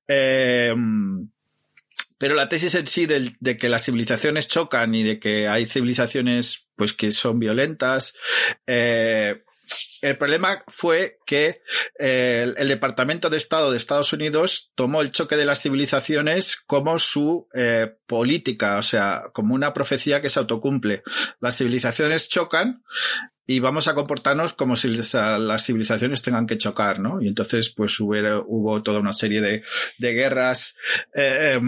[0.08, 0.74] Eh,
[2.16, 5.66] pero la tesis en sí de, de, que las civilizaciones chocan y de que hay
[5.66, 8.14] civilizaciones pues que son violentas,
[8.66, 9.42] eh,
[10.02, 11.62] el problema fue que
[11.98, 16.98] eh, el, Departamento de Estado de Estados Unidos tomó el choque de las civilizaciones como
[16.98, 21.04] su eh, política, o sea, como una profecía que se autocumple.
[21.40, 22.82] Las civilizaciones chocan
[23.46, 27.22] y vamos a comportarnos como si las civilizaciones tengan que chocar, ¿no?
[27.22, 29.62] Y entonces, pues hubo, toda una serie de,
[30.12, 30.76] guerras.
[31.14, 31.60] Eh,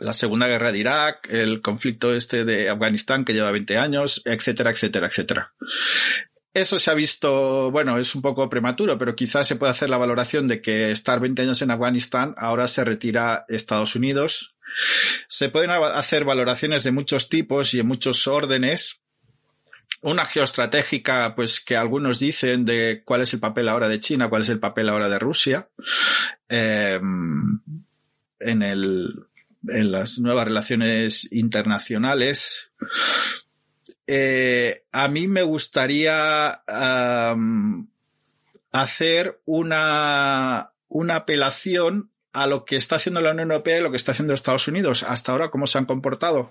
[0.00, 4.70] la Segunda Guerra de Irak, el conflicto este de Afganistán que lleva 20 años, etcétera,
[4.70, 5.52] etcétera, etcétera.
[6.58, 9.96] Eso se ha visto, bueno, es un poco prematuro, pero quizás se puede hacer la
[9.96, 14.56] valoración de que estar 20 años en Afganistán, ahora se retira Estados Unidos.
[15.28, 19.00] Se pueden hacer valoraciones de muchos tipos y en muchos órdenes.
[20.02, 24.42] Una geoestratégica, pues que algunos dicen de cuál es el papel ahora de China, cuál
[24.42, 25.68] es el papel ahora de Rusia.
[26.48, 27.00] El,
[28.40, 32.72] en las nuevas relaciones internacionales.
[34.08, 36.62] Eh, a mí me gustaría
[38.72, 43.96] hacer una, una apelación a lo que está haciendo la Unión Europea y lo que
[43.96, 46.50] está haciendo Estados Unidos hasta ahora, cómo se han comportado.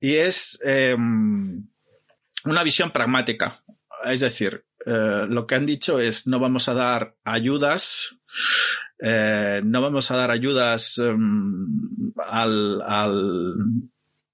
[0.00, 0.96] Y es eh,
[2.44, 3.62] una visión pragmática.
[4.04, 8.16] Es decir, eh, lo que han dicho es no vamos a dar ayudas,
[9.00, 13.54] eh, no vamos a dar ayudas um, al, al,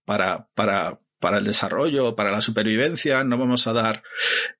[0.04, 4.03] para, para, para el desarrollo, para la supervivencia, no vamos a dar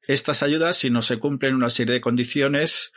[0.07, 2.93] estas ayudas si no se cumplen una serie de condiciones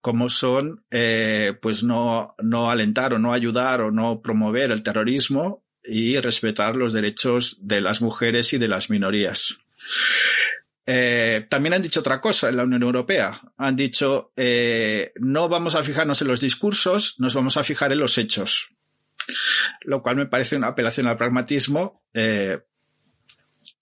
[0.00, 5.62] como son, eh, pues no, no alentar o no ayudar o no promover el terrorismo
[5.84, 9.58] y respetar los derechos de las mujeres y de las minorías.
[10.84, 13.40] Eh, también han dicho otra cosa en la Unión Europea.
[13.56, 18.00] Han dicho, eh, no vamos a fijarnos en los discursos, nos vamos a fijar en
[18.00, 18.70] los hechos.
[19.82, 22.02] Lo cual me parece una apelación al pragmatismo,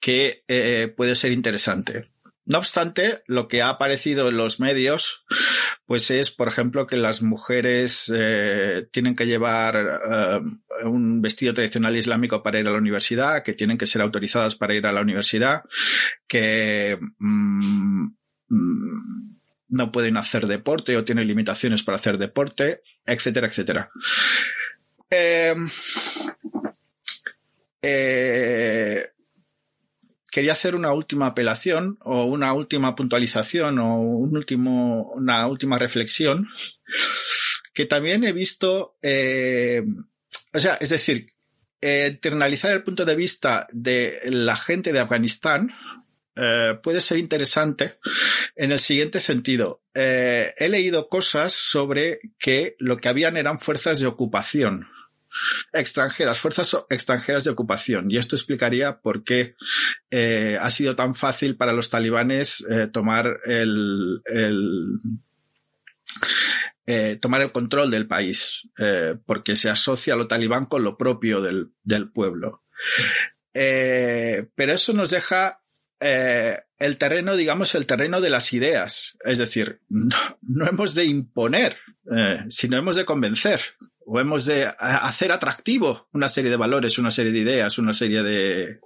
[0.00, 2.10] que eh, puede ser interesante.
[2.46, 5.24] No obstante, lo que ha aparecido en los medios,
[5.86, 10.40] pues es, por ejemplo, que las mujeres eh, tienen que llevar eh,
[10.84, 14.74] un vestido tradicional islámico para ir a la universidad, que tienen que ser autorizadas para
[14.74, 15.62] ir a la universidad,
[16.26, 18.08] que mmm,
[19.68, 23.90] no pueden hacer deporte o tienen limitaciones para hacer deporte, etcétera, etcétera.
[27.82, 29.10] Eh,
[30.30, 36.48] quería hacer una última apelación o una última puntualización o un último, una última reflexión
[37.72, 39.82] que también he visto, eh,
[40.52, 41.32] o sea, es decir,
[41.80, 45.70] internalizar el punto de vista de la gente de Afganistán
[46.36, 47.98] eh, puede ser interesante
[48.54, 49.82] en el siguiente sentido.
[49.94, 54.86] Eh, he leído cosas sobre que lo que habían eran fuerzas de ocupación
[55.72, 58.10] extranjeras, fuerzas extranjeras de ocupación.
[58.10, 59.54] Y esto explicaría por qué
[60.10, 64.22] eh, ha sido tan fácil para los talibanes tomar el,
[67.20, 68.68] tomar el control del país,
[69.26, 72.64] porque se asocia lo talibán con lo propio del, del pueblo.
[73.52, 75.60] pero eso nos deja
[76.00, 79.18] eh, el terreno, digamos, el terreno de las ideas.
[79.22, 81.76] Es decir, no, hemos de imponer,
[82.10, 83.60] eh, sino hemos de convencer
[84.12, 88.24] o hemos de hacer atractivo una serie de valores, una serie de ideas, una serie
[88.24, 88.80] de...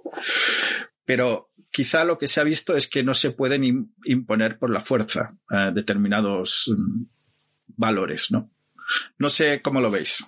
[1.03, 4.81] Pero quizá lo que se ha visto es que no se pueden imponer por la
[4.81, 7.05] fuerza eh, determinados mm,
[7.69, 8.51] valores, ¿no?
[9.17, 10.23] No sé cómo lo veis.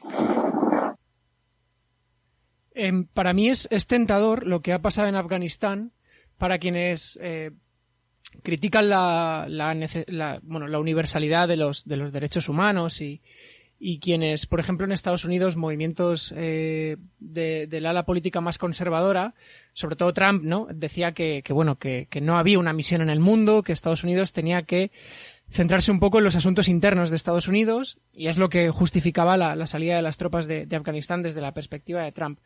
[2.73, 5.91] Em, para mí es, tentador lo que ha pasado en Afganistán
[6.39, 7.51] para quienes eh,
[8.41, 13.21] critican la, la, bueno, la universalidad de los, de los derechos humanos y,
[13.79, 19.35] y quienes, por ejemplo, en Estados Unidos, movimientos eh, de, del ala política más conservadora,
[19.73, 20.67] sobre todo Trump, ¿no?
[20.73, 24.63] Decía que, bueno, que, no había una misión en el mundo, que Estados Unidos tenía
[24.63, 24.91] que
[25.49, 29.37] centrarse un poco en los asuntos internos de Estados Unidos, y es lo que justificaba
[29.37, 32.39] la, salida de las tropas de, de Afganistán desde la perspectiva de Trump.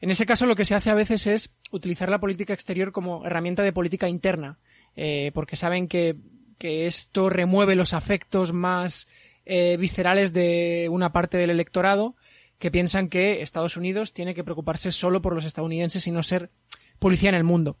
[0.00, 3.26] En ese caso lo que se hace a veces es utilizar la política exterior como
[3.26, 4.58] herramienta de política interna,
[4.94, 6.16] eh, porque saben que,
[6.58, 9.08] que, esto remueve los afectos más
[9.46, 12.16] eh, viscerales de una parte del electorado
[12.58, 16.50] que piensan que Estados Unidos tiene que preocuparse solo por los estadounidenses y no ser
[16.98, 17.78] policía en el mundo.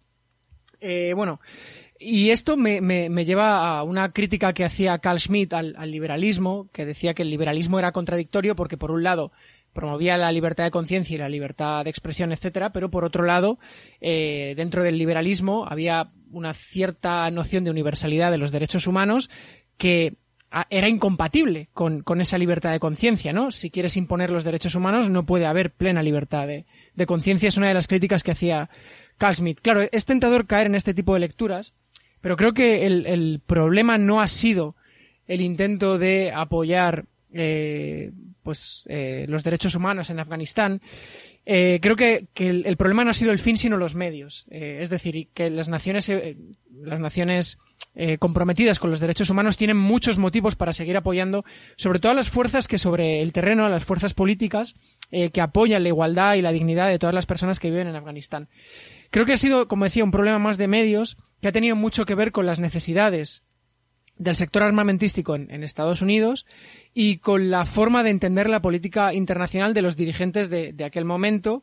[0.80, 1.40] Eh, bueno,
[1.98, 5.90] y esto me, me, me, lleva a una crítica que hacía Carl Schmitt al, al,
[5.90, 9.32] liberalismo, que decía que el liberalismo era contradictorio porque por un lado
[9.72, 13.58] promovía la libertad de conciencia y la libertad de expresión, etcétera, pero por otro lado,
[14.00, 19.30] eh, dentro del liberalismo había una cierta noción de universalidad de los derechos humanos
[19.76, 20.16] que
[20.70, 23.50] era incompatible con, con esa libertad de conciencia, ¿no?
[23.50, 27.48] Si quieres imponer los derechos humanos, no puede haber plena libertad de, de conciencia.
[27.48, 28.70] Es una de las críticas que hacía
[29.18, 29.60] Carl Schmitt.
[29.60, 31.74] Claro, es tentador caer en este tipo de lecturas,
[32.20, 34.76] pero creo que el, el problema no ha sido
[35.26, 40.80] el intento de apoyar eh, pues eh, los derechos humanos en Afganistán,
[41.44, 44.46] eh, creo que, que el, el, problema no ha sido el fin sino los medios.
[44.50, 46.10] Eh, es decir, que las naciones,
[46.72, 47.58] las naciones
[47.96, 51.44] eh, comprometidas con los derechos humanos tienen muchos motivos para seguir apoyando,
[51.76, 54.74] sobre todo a las fuerzas que sobre el terreno, a las fuerzas políticas
[55.08, 58.48] que apoyan la igualdad y la dignidad de todas las personas que viven en Afganistán.
[59.10, 62.04] Creo que ha sido, como decía, un problema más de medios que ha tenido mucho
[62.06, 63.42] que ver con las necesidades
[64.18, 66.46] del sector armamentístico en, en, Estados Unidos
[66.94, 71.04] y con la forma de entender la política internacional de los dirigentes de, de aquel
[71.04, 71.62] momento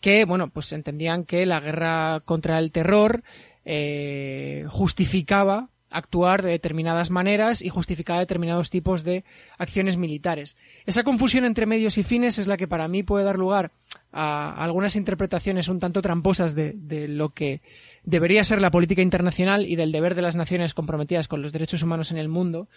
[0.00, 3.22] que, bueno, pues entendían que la guerra contra el terror
[3.64, 9.24] eh, justificaba actuar de determinadas maneras y justificaba determinados tipos de
[9.58, 10.56] acciones militares.
[10.86, 13.72] Esa confusión entre medios y fines es la que para mí puede dar lugar
[14.12, 17.60] a algunas interpretaciones un tanto tramposas de, de lo que
[18.04, 21.82] debería ser la política internacional y del deber de las naciones comprometidas con los derechos
[21.82, 22.68] humanos en el mundo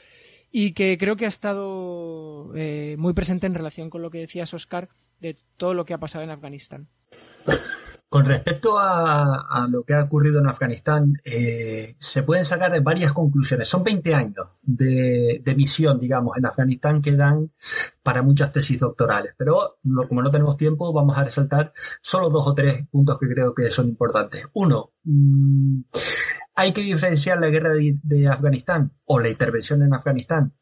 [0.51, 4.53] y que creo que ha estado eh, muy presente en relación con lo que decías,
[4.53, 4.87] Oscar,
[5.19, 6.87] de todo lo que ha pasado en Afganistán.
[8.07, 13.67] Con respecto a, lo que ha ocurrido en Afganistán, eh, se pueden sacar varias conclusiones.
[13.67, 17.51] Son 20 años de, misión, digamos, en Afganistán que dan
[18.03, 19.33] para muchas tesis doctorales.
[19.37, 23.53] Pero como no tenemos tiempo, vamos a resaltar solo dos o tres puntos que creo
[23.53, 24.47] que son importantes.
[24.53, 25.81] Uno, mmm,
[26.55, 30.53] hay que diferenciar la guerra de, de Afganistán o la intervención en Afganistán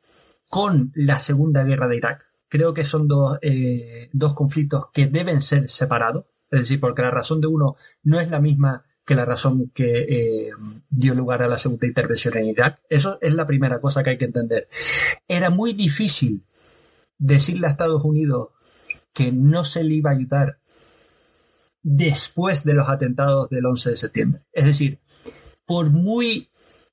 [0.49, 2.25] con la Segunda Guerra de Irak.
[2.47, 7.09] Creo que son dos, eh, dos conflictos que deben ser separados es decir, porque la
[7.09, 10.51] razón de uno no es la misma que la razón que eh,
[10.87, 12.79] dio lugar a la segunda intervención en Irak.
[12.89, 14.67] Eso es la primera cosa que hay que entender.
[15.27, 16.45] Era muy difícil
[17.17, 18.49] decirle a Estados Unidos
[19.13, 20.59] que no se le iba a ayudar
[21.81, 24.41] después de los atentados del 11 de septiembre.
[24.51, 24.99] Es decir,
[25.65, 26.51] por muy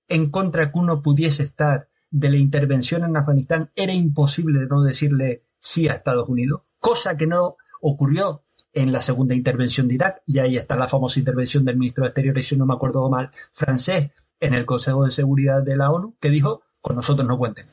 [0.08, 5.44] en contra que uno pudiese estar de la intervención en Afganistán, era imposible no decirle
[5.60, 8.42] sí a Estados Unidos, cosa que no ocurrió
[8.72, 12.08] en la segunda intervención de Irak, y ahí está la famosa intervención del ministro de
[12.08, 16.16] Exteriores, si no me acuerdo mal, francés, en el Consejo de Seguridad de la ONU,
[16.20, 17.66] que dijo, con nosotros no cuenten.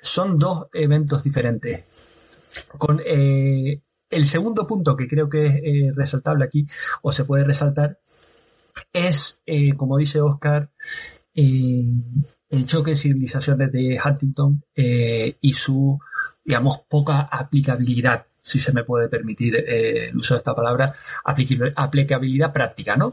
[0.00, 1.84] Son dos eventos diferentes.
[2.78, 6.66] Con eh, el segundo punto que creo que es eh, resaltable aquí,
[7.02, 8.00] o se puede resaltar,
[8.92, 10.70] es, eh, como dice Oscar,
[11.34, 15.98] el choque de civilizaciones de Huntington y su,
[16.44, 20.92] digamos, poca aplicabilidad, si se me puede permitir el uso de esta palabra,
[21.24, 23.12] aplicabilidad práctica, ¿no?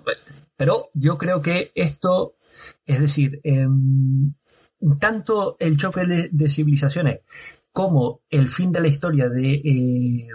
[0.58, 2.36] Pero yo creo que esto,
[2.86, 4.34] es decir, em,
[5.00, 7.22] tanto el choque de, civilizaciones
[7.72, 10.28] como el fin de la historia de eh,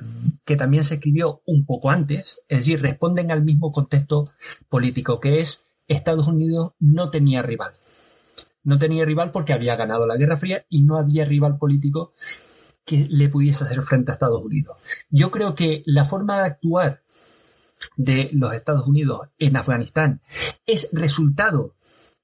[0.47, 4.25] que también se escribió un poco antes, es decir, responden al mismo contexto
[4.71, 7.75] político, que es Estados Unidos no tenía rival.
[8.63, 12.15] No tenía rival porque había ganado la Guerra Fría y no había rival político
[12.87, 14.79] que le pudiese hacer frente a Estados Unidos.
[15.11, 17.03] Yo creo que la forma de actuar
[17.97, 20.21] de los Estados Unidos en Afganistán
[20.65, 21.75] es resultado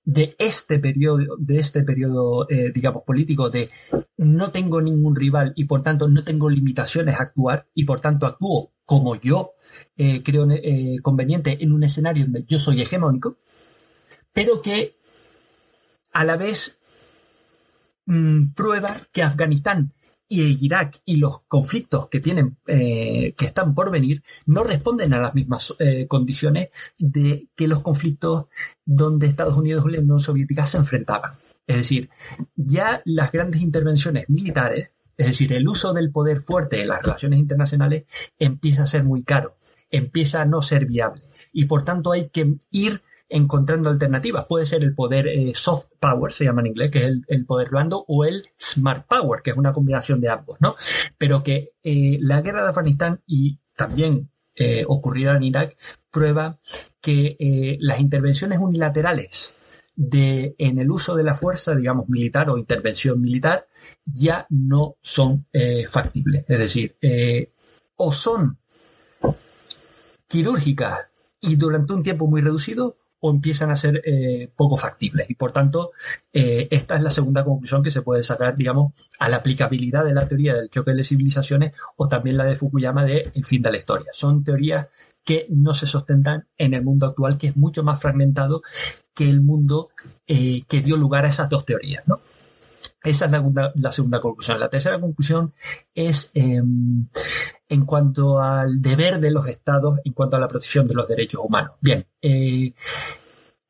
[0.05, 3.71] de este periodo, de este periodo, eh, digamos, político de
[4.17, 8.27] no tengo ningún rival y por tanto no tengo limitaciones a actuar y por tanto
[8.27, 9.53] actúo como yo
[9.97, 13.37] eh, creo eh, conveniente en un escenario donde yo soy hegemónico,
[14.33, 14.97] pero que
[16.13, 16.79] a la vez
[18.07, 19.93] mm, prueba que Afganistán
[20.41, 25.21] y Irak y los conflictos que tienen, eh, que están por venir, no responden a
[25.21, 26.69] las mismas eh, condiciones
[26.99, 28.47] de que los conflictos
[28.85, 31.33] donde Estados Unidos y la Unión Soviética se enfrentaban.
[31.67, 32.09] Es decir,
[32.57, 37.39] ya las grandes intervenciones militares, es decir, el uso del poder fuerte en las relaciones
[37.39, 38.05] internacionales
[38.39, 39.57] empieza a ser muy caro,
[39.91, 41.23] empieza a no ser viable.
[41.53, 43.03] Y por tanto hay que ir
[43.33, 44.45] encontrando alternativas.
[44.47, 47.71] Puede ser el poder eh, soft power, se llama en inglés, que es el, poder
[47.71, 50.77] blando, o el smart power, que es una combinación de ambos, ¿no?
[51.19, 55.77] Pero que eh, la guerra de Afganistán y también eh, ocurrirá en Irak
[56.11, 56.59] prueba
[57.01, 59.57] que las intervenciones unilaterales
[59.97, 63.67] de, en el uso de la fuerza, digamos, militar o intervención militar,
[64.05, 65.47] ya no son
[65.89, 66.45] factibles.
[66.47, 66.97] Es decir,
[67.97, 68.59] o son
[70.29, 71.11] quirúrgicas
[71.41, 75.31] y durante un tiempo muy reducido, o empiezan a ser eh, poco factibles.
[75.31, 75.93] Y por tanto,
[76.33, 80.13] eh, esta es la segunda conclusión que se puede sacar, digamos, a la aplicabilidad de
[80.13, 83.71] la teoría del choque de civilizaciones o también la de Fukuyama de el fin de
[83.71, 84.11] la historia.
[84.13, 84.89] Son teorías
[85.25, 88.63] que no se sostentan en el mundo actual, que es mucho más fragmentado
[89.15, 89.89] que el mundo
[90.27, 92.21] eh, que dio lugar a esas dos teorías, ¿no?
[93.05, 93.31] Esa es
[93.75, 94.61] la, segunda conclusión.
[94.61, 95.53] La tercera conclusión
[95.95, 97.09] es em,
[97.69, 101.41] en cuanto al deber de los estados en cuanto a la protección de los derechos
[101.45, 101.73] humanos.
[101.81, 102.73] Bien, eh,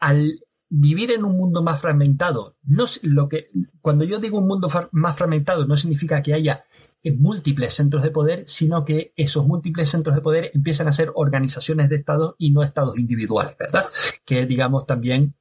[0.01, 4.69] al vivir en un mundo más fragmentado, no lo que cuando yo digo un mundo
[4.93, 6.63] más fragmentado no significa que haya
[7.11, 11.89] múltiples centros de poder, sino que esos múltiples centros de poder empiezan a ser organizaciones
[11.89, 13.87] de estados y no estados individuales, ¿verdad?
[14.25, 15.35] Que digamos también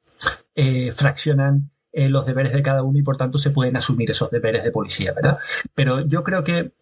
[0.56, 4.32] eh, fraccionan eh, los deberes de cada uno y por tanto se pueden asumir esos
[4.32, 5.38] deberes de policía, ¿verdad?
[5.74, 6.74] Pero yo creo que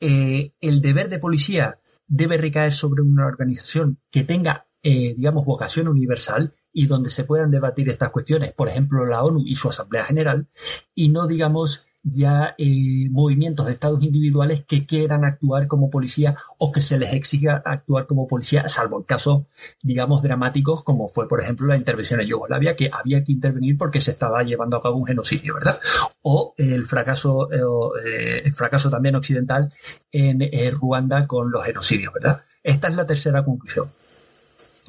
[0.00, 5.88] eh, el deber de policía debe recaer sobre una organización que tenga, eh, digamos, vocación
[5.88, 10.04] universal y donde se puedan debatir estas cuestiones, por ejemplo, la ONU y su Asamblea
[10.04, 10.48] General,
[10.94, 16.72] y no, digamos, ya eh, movimientos de estados individuales que quieran actuar como policía o
[16.72, 19.46] que se les exija actuar como policía, salvo el caso,
[19.82, 24.00] digamos, dramáticos como fue, por ejemplo, la intervención en Yugoslavia, que había que intervenir porque
[24.00, 25.80] se estaba llevando a cabo un genocidio, ¿verdad?
[26.22, 29.72] O el fracaso, eh, el fracaso también occidental
[30.10, 32.42] en eh, Ruanda con los genocidios, ¿verdad?
[32.62, 33.92] Esta es la tercera conclusión.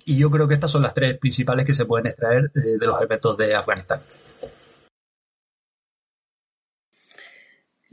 [0.06, 3.02] Y yo creo que estas son las tres principales que se pueden extraer de los
[3.02, 4.02] eventos de Afganistán.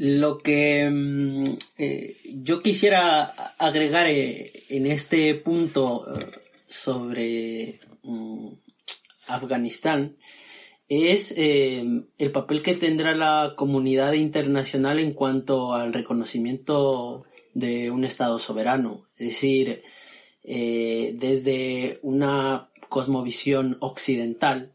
[0.03, 3.25] Lo que mm, eh, yo quisiera
[3.59, 8.49] agregar eh, en este punto eh, sobre mm,
[9.27, 10.17] Afganistán
[10.89, 18.39] es el papel que tendrá la comunidad internacional en cuanto al reconocimiento de un Estado
[18.39, 19.07] soberano.
[19.17, 19.83] Es decir,
[20.43, 24.75] desde una cosmovisión occidental,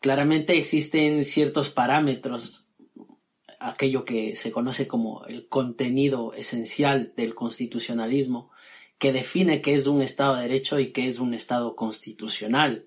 [0.00, 2.67] claramente existen ciertos parámetros
[3.60, 8.50] aquello que se conoce como el contenido esencial del constitucionalismo,
[8.98, 12.86] que define qué es un Estado de Derecho y qué es un Estado constitucional.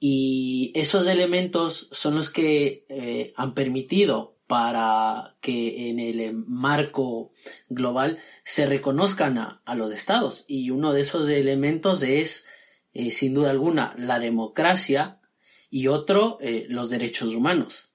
[0.00, 7.32] Y esos elementos son los que eh, han permitido para que en el marco
[7.68, 10.44] global se reconozcan a, los estados.
[10.48, 12.46] Y uno de esos elementos es,
[12.94, 15.20] eh, sin duda alguna, la democracia
[15.70, 17.87] y otro, eh, los derechos humanos.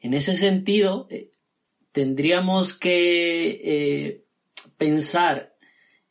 [0.00, 1.30] En ese sentido, eh,
[1.92, 4.24] tendríamos que eh,
[4.76, 5.54] pensar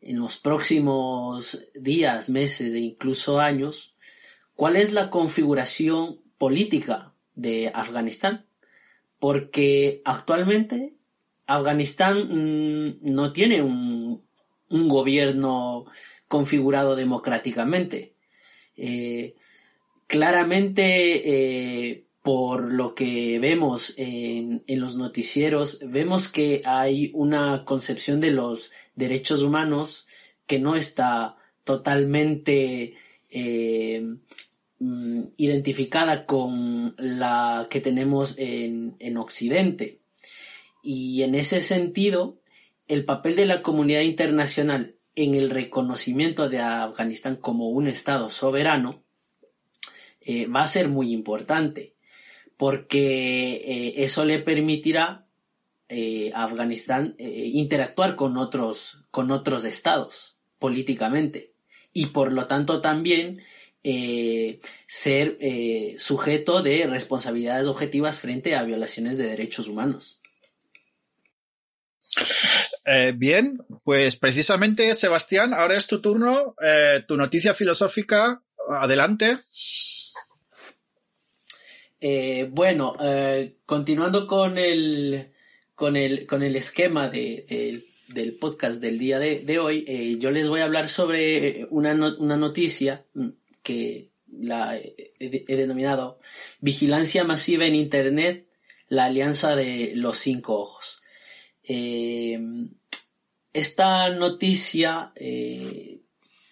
[0.01, 3.95] en los próximos días, meses e incluso años,
[4.55, 8.45] cuál es la configuración política de Afganistán.
[9.19, 10.93] Porque actualmente
[11.45, 14.21] Afganistán mm, no tiene un,
[14.69, 15.85] gobierno
[16.27, 18.13] configurado democráticamente.
[18.75, 19.35] Eh,
[20.07, 28.73] claramente, por lo que vemos en, los noticieros, vemos que hay una concepción de los
[28.95, 30.07] derechos humanos
[30.45, 32.95] que no está totalmente
[33.30, 34.05] eh,
[34.80, 40.01] mm, identificada con la que tenemos en, en Occidente.
[40.84, 42.41] Y en ese sentido,
[42.89, 49.01] el papel de la comunidad internacional en el reconocimiento de Afganistán como un Estado soberano
[50.19, 51.95] eh, va a ser muy importante
[52.58, 55.26] porque eh, eso le permitirá
[55.89, 61.53] eh, a Afganistán interactuar con otros, con otros estados políticamente
[61.93, 63.41] y por lo tanto también
[64.88, 65.38] ser
[65.97, 70.20] sujeto de responsabilidades objetivas frente a violaciones de derechos humanos.
[72.86, 76.55] Eh, bien, pues precisamente, Sebastián, ahora es tu turno.
[76.66, 79.39] Eh, tu noticia filosófica, adelante.
[82.00, 82.95] Eh, bueno,
[83.66, 85.32] continuando con el,
[85.76, 90.62] con el, con el esquema de, del podcast del día de, hoy, yo les voy
[90.62, 93.06] a hablar sobre una, una noticia
[93.64, 96.20] que la he, denominado
[96.60, 98.48] Vigilancia masiva en Internet,
[98.88, 101.02] la alianza de los cinco ojos.
[101.64, 102.39] Eh,
[103.54, 106.02] esta noticia eh,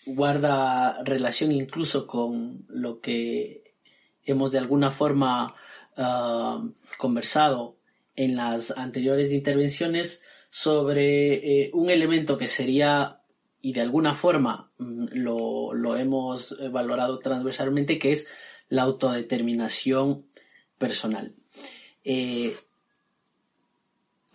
[0.05, 3.64] guarda relación incluso con lo que
[4.25, 5.55] hemos de alguna forma
[5.97, 6.63] ah,
[6.97, 7.77] conversado
[8.15, 13.21] en las anteriores intervenciones sobre eh, un elemento que sería
[13.61, 18.27] y de alguna forma mm, lo, hemos valorado transversalmente que es
[18.69, 20.25] la autodeterminación
[20.77, 21.35] personal.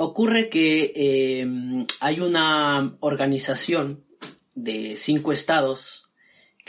[0.03, 4.03] Ocurre que em, hay una organización
[4.55, 6.10] de cinco estados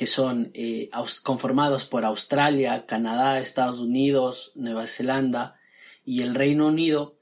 [0.02, 0.90] que son eh,
[1.22, 5.60] conformados por Australia, Canadá, Estados Unidos, Nueva Zelanda
[6.04, 7.20] y el Reino Unido,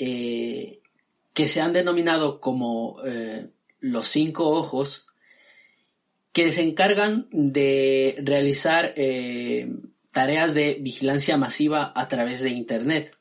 [0.00, 0.80] eh,
[1.34, 5.06] que se han denominado como eh, los cinco ojos,
[6.32, 8.92] que se encargan de realizar
[10.10, 13.16] tareas de vigilancia masiva a través de Internet.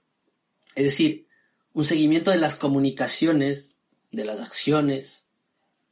[0.74, 1.28] Es decir,
[1.74, 3.78] un seguimiento de las comunicaciones,
[4.12, 5.28] de las acciones,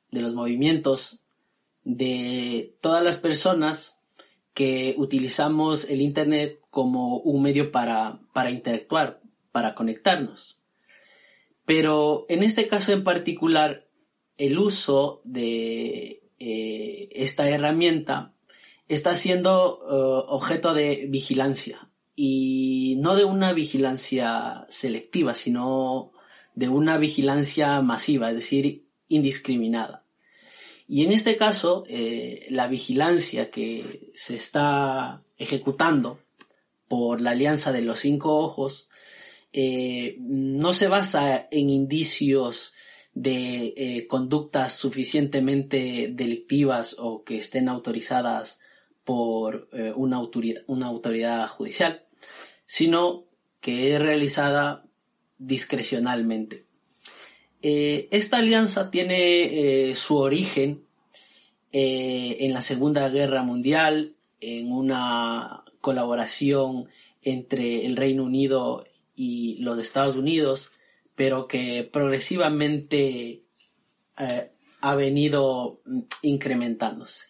[0.10, 1.22] de los movimientos
[1.88, 4.02] de todas las personas
[4.54, 8.20] que utilizamos el Internet como un medio para,
[8.52, 9.22] interactuar,
[9.54, 10.60] para conectarnos.
[11.64, 13.88] Pero en este caso en particular,
[14.38, 18.34] el uso de eh, esta herramienta
[18.90, 26.12] está siendo eh, objeto de vigilancia y no de una vigilancia selectiva, sino
[26.54, 30.04] de una vigilancia masiva, es decir, indiscriminada.
[30.88, 36.20] Y en este caso, eh, la vigilancia que se está ejecutando
[36.88, 38.88] por la Alianza de los Cinco Ojos
[39.52, 42.74] eh, no se basa en indicios
[43.14, 48.60] de eh, conductas suficientemente delictivas o que estén autorizadas
[49.04, 52.06] por una, autoridad, una autoridad judicial,
[52.66, 53.24] sino
[53.62, 54.86] que es realizada
[55.38, 56.67] discrecionalmente.
[57.62, 60.84] Eh, esta alianza tiene eh, su origen
[61.72, 66.88] eh, en la Segunda Guerra Mundial, en una colaboración
[67.24, 68.86] entre el Reino Unido
[69.16, 70.72] y los Estados Unidos,
[71.16, 73.42] pero que progresivamente
[74.82, 77.28] ha venido mm, incrementándose.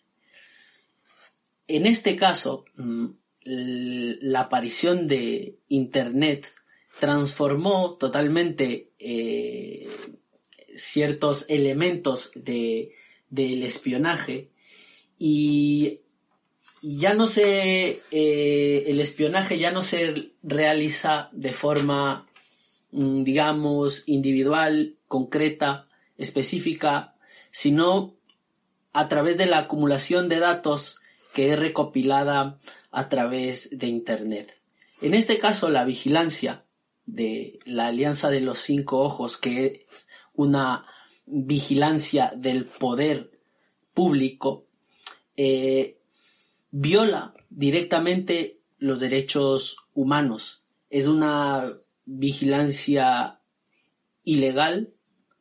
[1.68, 3.08] En este caso, mm,
[3.44, 6.48] la aparición de Internet
[7.00, 8.92] transformó totalmente
[10.78, 12.94] ciertos elementos de,
[13.30, 14.50] del espionaje
[15.20, 16.02] y
[16.82, 22.28] ya no se eh, el espionaje ya no se realiza de forma
[22.92, 27.16] mm, digamos individual concreta específica
[27.52, 28.16] sino
[28.94, 31.02] a través de la acumulación de datos
[31.34, 32.58] que es recopilada
[32.90, 34.60] a través de Internet.
[35.02, 36.64] En este caso, la vigilancia
[37.06, 39.86] de la Alianza de los Cinco Ojos, que
[40.38, 40.86] una
[41.26, 43.38] vigilancia del poder
[43.94, 44.68] público,
[45.36, 46.00] eh,
[46.72, 50.64] viola directamente los derechos humanos.
[50.90, 53.42] Es una vigilancia
[54.24, 54.94] ilegal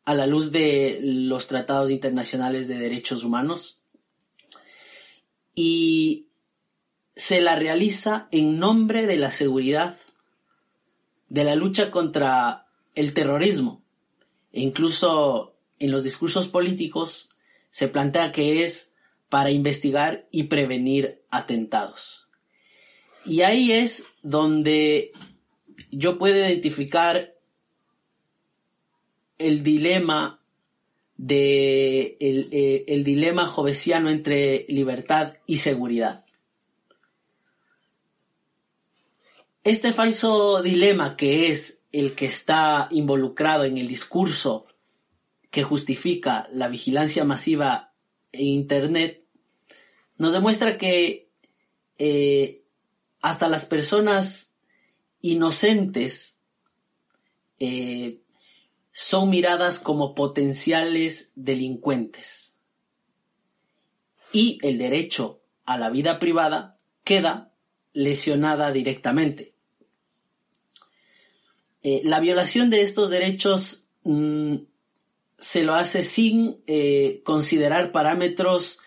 [0.04, 3.80] a la luz de los tratados internacionales de derechos humanos
[5.54, 6.28] y
[7.16, 9.98] se la realiza en nombre de la seguridad,
[11.28, 13.82] de la lucha contra el terrorismo.
[14.56, 17.28] E incluso en los discursos políticos
[17.68, 18.94] se plantea que es
[19.28, 22.30] para investigar y prevenir atentados.
[23.26, 25.12] Y ahí es donde
[25.90, 27.34] yo puedo identificar
[29.36, 30.40] el dilema
[31.18, 36.24] de el, eh, el dilema jovesiano entre libertad y seguridad.
[39.64, 44.66] Este falso dilema que es el que está involucrado en el discurso
[45.50, 47.94] que justifica la vigilancia masiva
[48.32, 49.24] en Internet,
[50.18, 51.30] nos demuestra que
[51.96, 52.62] eh,
[53.22, 54.54] hasta las personas
[55.22, 56.38] inocentes
[57.58, 58.20] eh,
[58.92, 62.58] son miradas como potenciales delincuentes.
[64.32, 67.54] Y el derecho a la vida privada queda
[67.94, 69.55] lesionada directamente.
[71.88, 74.56] Eh, la violación de estos derechos mm,
[75.38, 78.80] se lo hace sin eh, considerar parámetros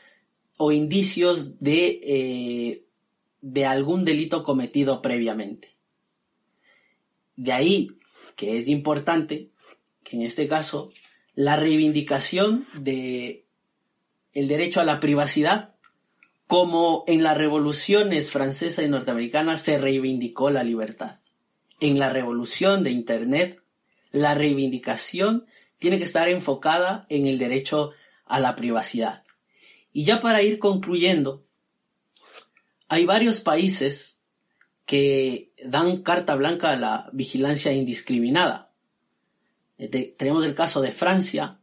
[0.58, 2.84] o indicios de, eh,
[3.39, 5.70] de algún delito cometido previamente.
[7.38, 7.88] De ahí
[8.36, 9.47] que es importante
[10.04, 10.91] que en este caso
[11.36, 13.45] la reivindicación de
[14.34, 15.74] el derecho a la privacidad
[16.47, 21.20] como en las revoluciones francesa y norteamericana se reivindicó la libertad.
[21.80, 23.62] En la revolución de Internet,
[24.12, 25.46] la reivindicación
[25.78, 27.92] tiene que estar enfocada en el derecho
[28.26, 29.24] a la privacidad.
[29.94, 31.46] Y ya para ir concluyendo,
[32.88, 34.22] hay varios países
[34.86, 38.72] que dan carta blanca a la vigilancia indiscriminada.
[39.78, 41.60] Eh, tenemos el caso de Francia,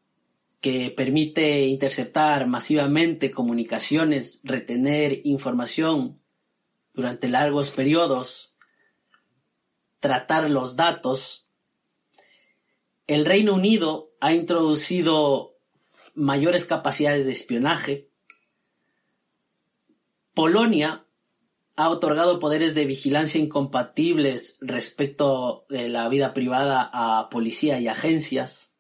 [0.61, 6.19] que permite interceptar masivamente comunicaciones, retener información
[6.95, 8.56] durante largos periodos,
[10.01, 11.49] tratar los datos.
[13.07, 15.57] El Reino Unido ha introducido
[16.15, 18.11] mayores capacidades de espionaje.
[20.35, 21.07] Polonia
[21.77, 28.73] ha otorgado poderes de vigilancia incompatibles respecto de la vida privada a policía y agencias.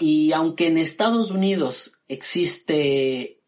[0.00, 3.42] Y aunque en Estados Unidos existe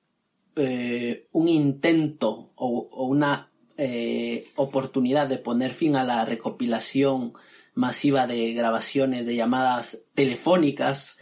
[0.56, 7.34] eh, un intento o, una eh, oportunidad de poner fin a la recopilación
[7.74, 11.18] masiva de grabaciones de llamadas telefónicas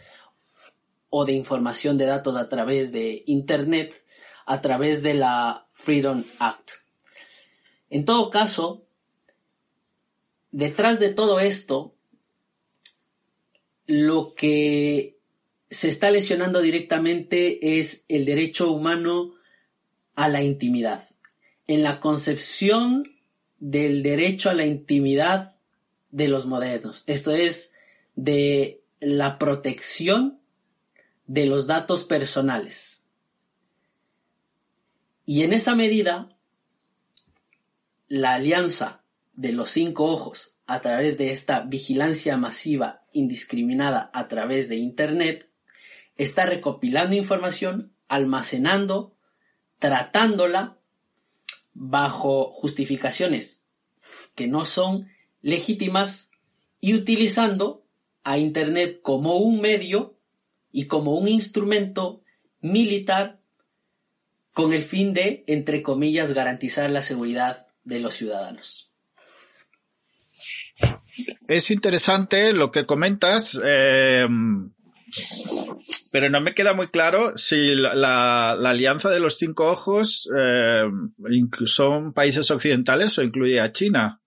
[1.09, 4.05] o de información de datos a través de Internet,
[4.45, 6.71] a través de la Freedom Act.
[7.89, 8.85] En todo caso,
[10.51, 11.95] detrás de todo esto,
[13.85, 15.19] lo que
[15.69, 19.33] se está lesionando directamente es el derecho humano
[20.15, 21.09] a la intimidad.
[21.67, 23.13] En la concepción
[23.59, 25.55] del derecho a la intimidad
[26.11, 27.03] de los modernos.
[27.07, 27.73] Esto es
[28.15, 30.39] de la protección
[31.27, 33.03] de los datos personales.
[35.25, 36.29] Y en esa medida,
[38.07, 39.03] la alianza
[39.33, 45.49] de los cinco ojos a través de esta vigilancia masiva indiscriminada a través de Internet
[46.17, 49.15] está recopilando información, almacenando,
[49.79, 50.77] tratándola
[51.73, 53.65] bajo justificaciones
[54.35, 55.09] que no son
[55.41, 56.31] legítimas
[56.79, 57.83] y utilizando
[58.23, 60.15] a Internet como un medio
[60.71, 62.21] y como un instrumento
[62.61, 63.39] militar
[64.53, 68.91] con el fin de, entre comillas, garantizar la seguridad de los ciudadanos.
[71.47, 73.59] Es interesante lo que comentas.
[73.63, 74.27] Eh,
[76.11, 80.83] pero no me queda muy claro si la, alianza de los cinco ojos eh,
[81.65, 84.19] son países occidentales o incluye a China.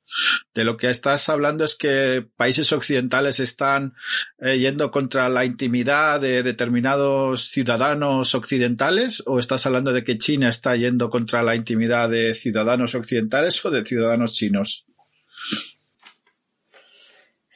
[0.55, 3.95] De lo que estás hablando es que países occidentales están
[4.39, 10.49] eh, yendo contra la intimidad de determinados ciudadanos occidentales o estás hablando de que China
[10.49, 14.87] está yendo contra la intimidad de ciudadanos occidentales o de ciudadanos chinos.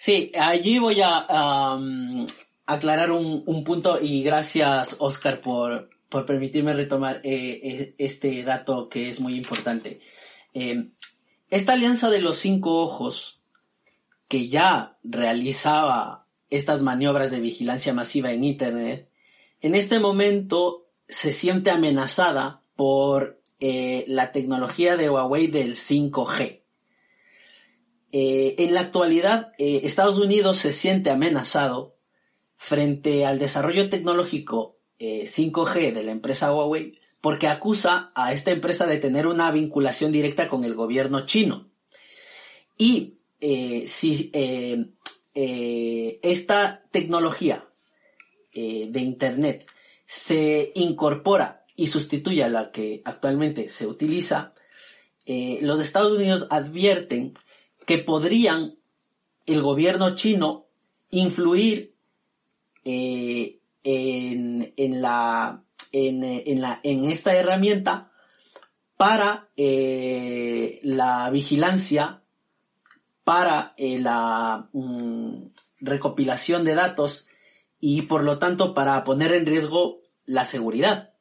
[0.02, 1.78] Sí, allí voy a,
[2.70, 5.90] aclarar un, punto y gracias Oscar por,
[6.24, 10.00] permitirme retomar eh, e, este dato que es muy importante.
[10.54, 10.90] Eh,
[11.50, 13.40] esta alianza de los cinco ojos
[14.28, 19.08] que ya realizaba estas maniobras de vigilancia masiva en Internet,
[19.60, 26.60] en este momento se siente amenazada por eh, la tecnología de Huawei del 5G.
[28.12, 31.99] en la actualidad, Estados Unidos se siente amenazado
[32.60, 38.86] frente al desarrollo tecnológico 5G eh, de la empresa Huawei porque acusa a esta empresa
[38.86, 41.70] de tener una vinculación directa con el gobierno chino.
[42.76, 44.90] Y eh, si eh,
[46.22, 47.66] esta tecnología
[48.52, 49.66] de Internet
[50.04, 54.52] se incorpora y sustituye a la que actualmente se utiliza,
[55.26, 57.38] los Estados Unidos advierten
[57.86, 58.76] que podrían
[59.46, 60.66] el gobierno chino
[61.10, 61.94] influir
[62.84, 65.62] eh, en, la,
[65.92, 68.12] en, en, la, en esta herramienta
[68.96, 72.22] para eh, la vigilancia,
[73.24, 75.46] para eh, la mm,
[75.80, 77.28] recopilación de datos
[77.78, 81.14] y por lo tanto para poner en riesgo la seguridad.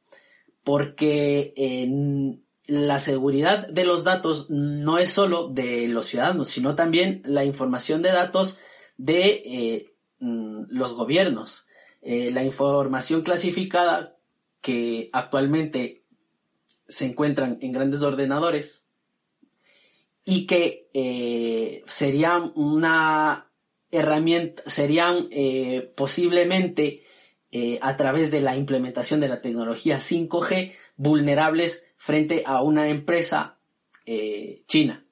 [0.63, 1.53] Porque
[2.67, 8.01] la seguridad de los datos no es solo de los ciudadanos, sino también la información
[8.01, 8.59] de datos
[8.97, 9.88] de
[10.19, 11.65] mm, los gobiernos.
[12.01, 14.17] Eh, la información clasificada
[14.61, 16.03] que actualmente
[16.87, 18.87] se encuentran en grandes ordenadores
[20.25, 23.51] y que eh, serían una
[23.91, 25.29] herramienta, serían
[25.95, 27.03] posiblemente
[27.81, 33.59] a través de la implementación de la tecnología 5G vulnerables frente a una empresa
[34.05, 35.05] eh, china.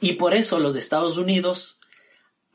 [0.00, 1.75] Y por eso los Estados Unidos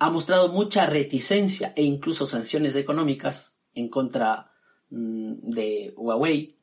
[0.02, 4.52] ha mostrado mucha reticencia e incluso sanciones económicas en contra
[4.90, 6.58] mm, de Huawei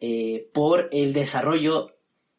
[0.00, 1.92] eh, por el desarrollo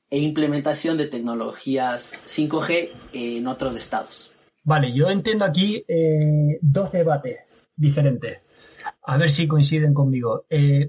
[0.09, 4.29] e implementación de tecnologías 5G en otros estados.
[4.65, 7.37] Vale, yo entiendo aquí eh, dos debates
[7.77, 8.41] diferentes.
[9.03, 10.45] A ver si coinciden conmigo.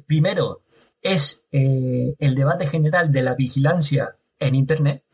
[0.07, 0.63] primero,
[1.01, 5.05] es eh, el debate general de la vigilancia en Internet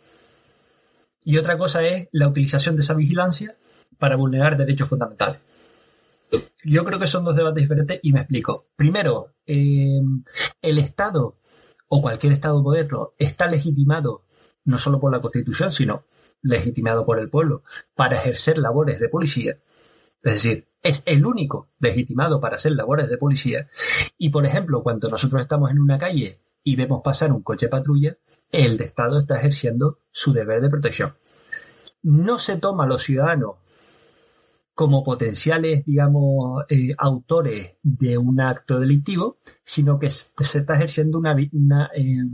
[1.22, 3.58] y otra cosa es la utilización de esa vigilancia
[3.98, 5.38] para vulnerar derechos fundamentales.
[6.64, 8.68] Yo creo que son dos debates diferentes y me explico.
[8.76, 10.00] Primero, eh,
[10.62, 11.38] el Estado
[11.88, 14.24] o cualquier Estado moderno está legitimado
[14.64, 16.04] no solo por la Constitución, sino
[16.40, 17.62] legitimado por el pueblo
[17.94, 19.58] para ejercer labores de policía.
[20.22, 23.68] Es decir, es el único legitimado para hacer labores de policía.
[24.18, 28.16] Y, por ejemplo, cuando nosotros estamos en una calle y vemos pasar un coche patrulla,
[28.50, 31.14] el Estado está ejerciendo su deber de protección.
[32.02, 33.56] No se toma a los ciudadanos
[34.74, 41.36] como potenciales, digamos, eh, autores de un acto delictivo, sino que se está ejerciendo una,
[41.52, 42.24] una, eh,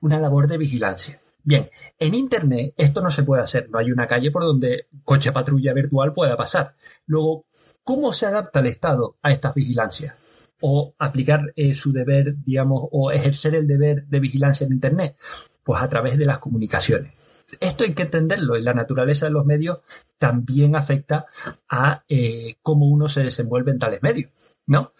[0.00, 1.20] una labor de vigilancia.
[1.42, 5.32] Bien, en Internet esto no se puede hacer, no hay una calle por donde coche
[5.32, 6.74] patrulla virtual pueda pasar.
[7.06, 7.46] Luego,
[7.84, 10.14] ¿Cómo se adapta el Estado a estas vigilancias?
[10.60, 15.16] O aplicar eh, su deber, digamos, o ejercer el deber de vigilancia en Internet?
[15.64, 17.12] Pues a través de las comunicaciones.
[17.58, 19.82] Esto hay que entenderlo la naturaleza de los medios
[20.18, 21.26] también afecta
[21.68, 24.30] a eh, cómo uno se desenvuelve en tales medios,
[24.66, 24.92] ¿no?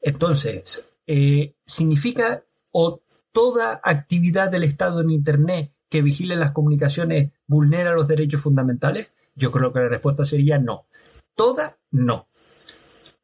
[0.00, 3.00] Entonces, eh, ¿significa o
[3.32, 9.12] toda actividad del Estado en Internet que vigile las comunicaciones vulnera los derechos fundamentales?
[9.34, 10.86] Yo creo que la respuesta sería no.
[11.34, 12.28] Toda no.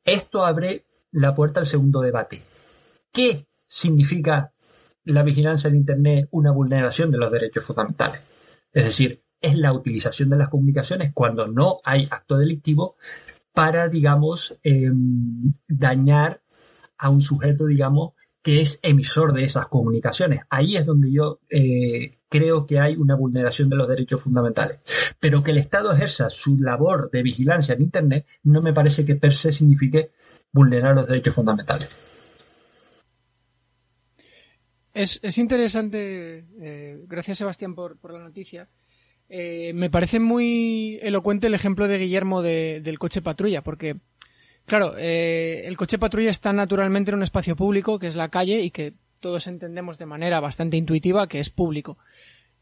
[0.04, 2.42] Esto abre la puerta al segundo debate.
[3.12, 4.52] ¿Qué significa
[5.04, 8.20] la vigilancia en Internet una vulneración de los derechos fundamentales?
[8.72, 12.96] Es decir, es la utilización de las comunicaciones cuando no hay acto delictivo
[13.52, 16.42] para, digamos, em, dañar
[16.96, 18.12] a un sujeto, digamos,
[18.42, 20.40] que es emisor de esas comunicaciones.
[20.50, 24.80] Ahí es donde yo eh, creo que hay una vulneración de los derechos fundamentales.
[25.20, 29.16] Pero que el Estado ejerza su labor de vigilancia en Internet no me parece que
[29.16, 30.12] per se signifique
[30.52, 31.88] vulnerar los derechos fundamentales.
[34.94, 38.68] Es, interesante, eh, gracias Sebastián por, la noticia.
[39.28, 43.96] Eh, me parece muy elocuente el ejemplo de Guillermo del coche patrulla, porque
[44.64, 48.60] Claro, eh, el coche patrulla está naturalmente en un espacio público, que es la calle,
[48.62, 51.98] y que todos entendemos de manera bastante intuitiva que es público.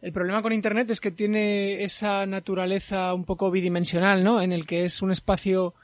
[0.02, 4.40] El problema con Internet es que tiene esa naturaleza un poco bidimensional, ¿no?
[4.40, 5.74] En el que es un espacio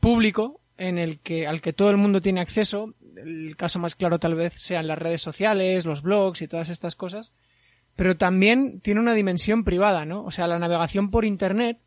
[0.00, 2.94] público, en el que, al que todo el mundo tiene acceso.
[3.24, 6.96] El caso más claro tal vez sean las redes sociales, los blogs y todas estas
[6.96, 7.32] cosas.
[7.96, 10.24] Pero también tiene una dimensión privada, ¿no?
[10.24, 11.78] O sea, la navegación por Internet,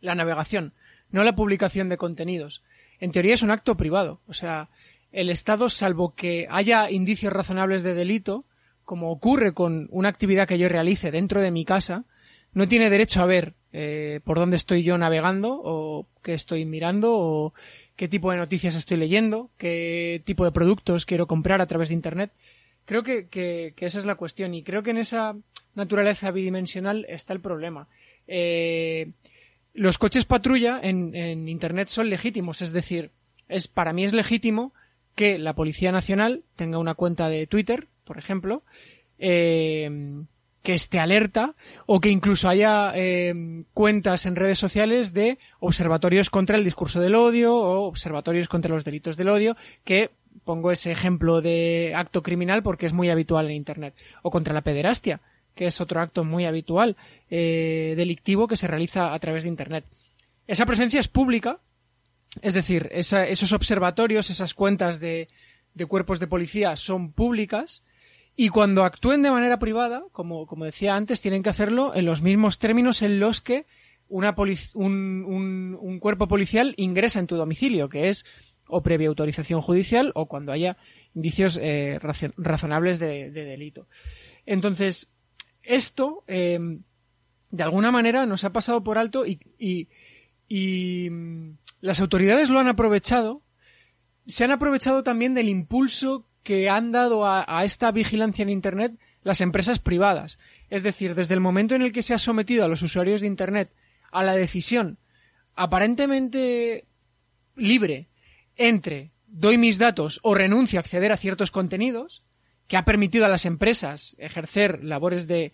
[0.00, 0.74] la navegación,
[1.10, 2.62] no la publicación de contenidos
[3.02, 4.20] en teoría es un acto privado.
[4.28, 4.68] O sea,
[5.10, 8.44] el Estado, salvo que haya indicios razonables de delito,
[8.84, 12.04] como ocurre con una actividad que yo realice dentro de mi casa,
[12.54, 17.12] no tiene derecho a ver eh, por dónde estoy yo navegando o qué estoy mirando
[17.12, 17.54] o
[17.96, 21.94] qué tipo de noticias estoy leyendo, qué tipo de productos quiero comprar a través de
[21.94, 22.32] Internet.
[22.84, 25.36] Creo que, que, esa es la cuestión y creo que en esa
[25.74, 27.88] naturaleza bidimensional está el problema.
[28.26, 29.12] Eh,
[29.74, 33.10] los coches patrulla en, Internet son legítimos, es decir,
[33.48, 34.72] es, para mí es legítimo
[35.14, 38.62] que la Policía Nacional tenga una cuenta de Twitter, por ejemplo,
[39.18, 40.24] eh,
[40.62, 41.54] que esté alerta
[41.86, 47.14] o que incluso haya eh, cuentas en redes sociales de observatorios contra el discurso del
[47.14, 50.10] odio o observatorios contra los delitos del odio, que
[50.44, 54.62] pongo ese ejemplo de acto criminal porque es muy habitual en Internet, o contra la
[54.62, 55.20] pederastia
[55.54, 56.96] que es otro acto muy habitual
[57.30, 59.84] eh, delictivo que se realiza a través de Internet.
[60.46, 61.58] Esa presencia es pública,
[62.40, 65.28] es decir, esos observatorios, esas cuentas de,
[65.88, 67.82] cuerpos de policía son públicas
[68.34, 72.22] y cuando actúen de manera privada, como, como decía antes, tienen que hacerlo en los
[72.22, 73.66] mismos términos en los que
[74.08, 74.34] una
[74.74, 78.26] un, un, cuerpo policial ingresa en tu domicilio, que es
[78.66, 80.76] o previa autorización judicial o cuando haya
[81.14, 81.98] indicios eh,
[82.36, 83.86] razonables de, delito.
[84.44, 85.10] Entonces,
[85.62, 86.58] esto, eh,
[87.50, 89.38] de alguna manera, nos ha pasado por alto y,
[90.48, 93.42] y mm, las autoridades lo han aprovechado.
[94.26, 99.40] Se han aprovechado también del impulso que han dado a, esta vigilancia en Internet las
[99.40, 100.38] empresas privadas.
[100.70, 103.26] Es decir, desde el momento en el que se ha sometido a los usuarios de
[103.26, 103.70] Internet
[104.10, 104.98] a la decisión
[105.54, 106.86] aparentemente
[107.56, 108.08] libre
[108.56, 112.22] entre doy mis datos o renuncio a acceder a ciertos contenidos,
[112.68, 115.52] que ha permitido a las empresas ejercer labores de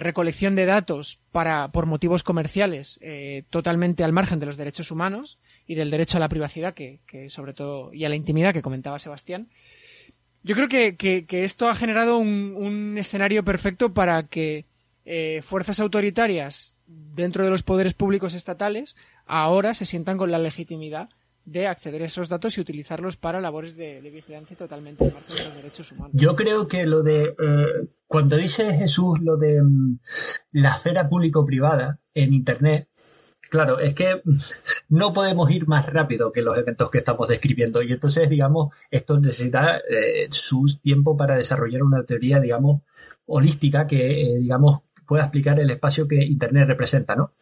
[0.00, 5.38] recolección de datos para, por motivos comerciales eh, totalmente al margen de los derechos humanos
[5.66, 8.98] y del derecho a la privacidad que sobre todo y a la intimidad que comentaba
[8.98, 9.48] Sebastián.
[10.44, 14.66] Yo creo que, que, esto ha generado un, escenario perfecto para que
[15.06, 18.94] eh, fuerzas autoritarias dentro de los poderes públicos estatales
[19.26, 21.08] ahora se sientan con la legitimidad
[21.46, 25.92] de acceder a esos datos y utilizarlos para labores de, vigilancia totalmente de los derechos
[25.92, 26.12] humanos.
[26.14, 29.98] Yo creo que lo de, eh, cuando dice Jesús lo de mm,
[30.52, 32.88] la esfera público-privada en Internet,
[33.54, 34.22] claro, es que
[34.88, 39.18] no podemos ir más rápido que los eventos que estamos describiendo y entonces, digamos, esto
[39.18, 42.82] necesita eh, su tiempo para desarrollar una teoría, digamos,
[43.26, 47.32] holística que, eh, digamos, pueda explicar el espacio que Internet representa, ¿no?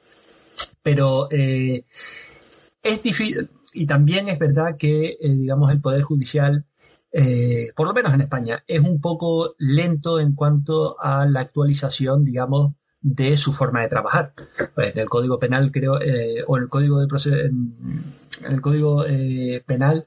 [0.82, 6.66] Pero es difícil y también es verdad que, eh, digamos, el Poder Judicial,
[7.12, 12.24] eh, por lo menos en España, es un poco lento en cuanto a la actualización,
[12.24, 14.32] digamos, de su forma de trabajar.
[14.74, 18.14] Pues en el Código Penal, creo, eh, o el Código de en,
[18.48, 19.04] el Código
[19.66, 20.06] Penal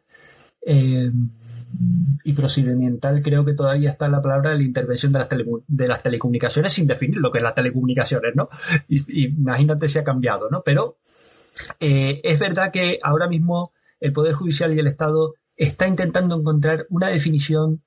[2.24, 5.30] y procedimental, creo que todavía está la palabra de la intervención de las,
[5.68, 8.50] de las telecomunicaciones sin definir lo que es las telecomunicaciones, ¿no?
[8.88, 10.64] Y, imagínate si ha cambiado, ¿no?
[10.64, 10.98] Pero
[11.80, 16.86] eh, es verdad que ahora mismo el Poder Judicial y el Estado está intentando encontrar
[16.90, 17.82] una definición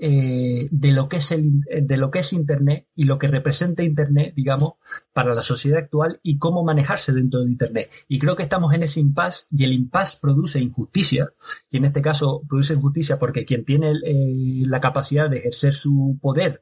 [0.00, 3.82] eh, de, lo que es el, de lo que es Internet y lo que representa
[3.82, 4.74] Internet, digamos,
[5.12, 7.90] para la sociedad actual y cómo manejarse dentro de Internet.
[8.08, 11.32] Y creo que estamos en ese impasse y el impasse produce injusticia,
[11.70, 16.18] y en este caso produce injusticia porque quien tiene eh, la capacidad de ejercer su
[16.20, 16.60] poder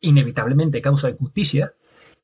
[0.00, 1.74] inevitablemente causa injusticia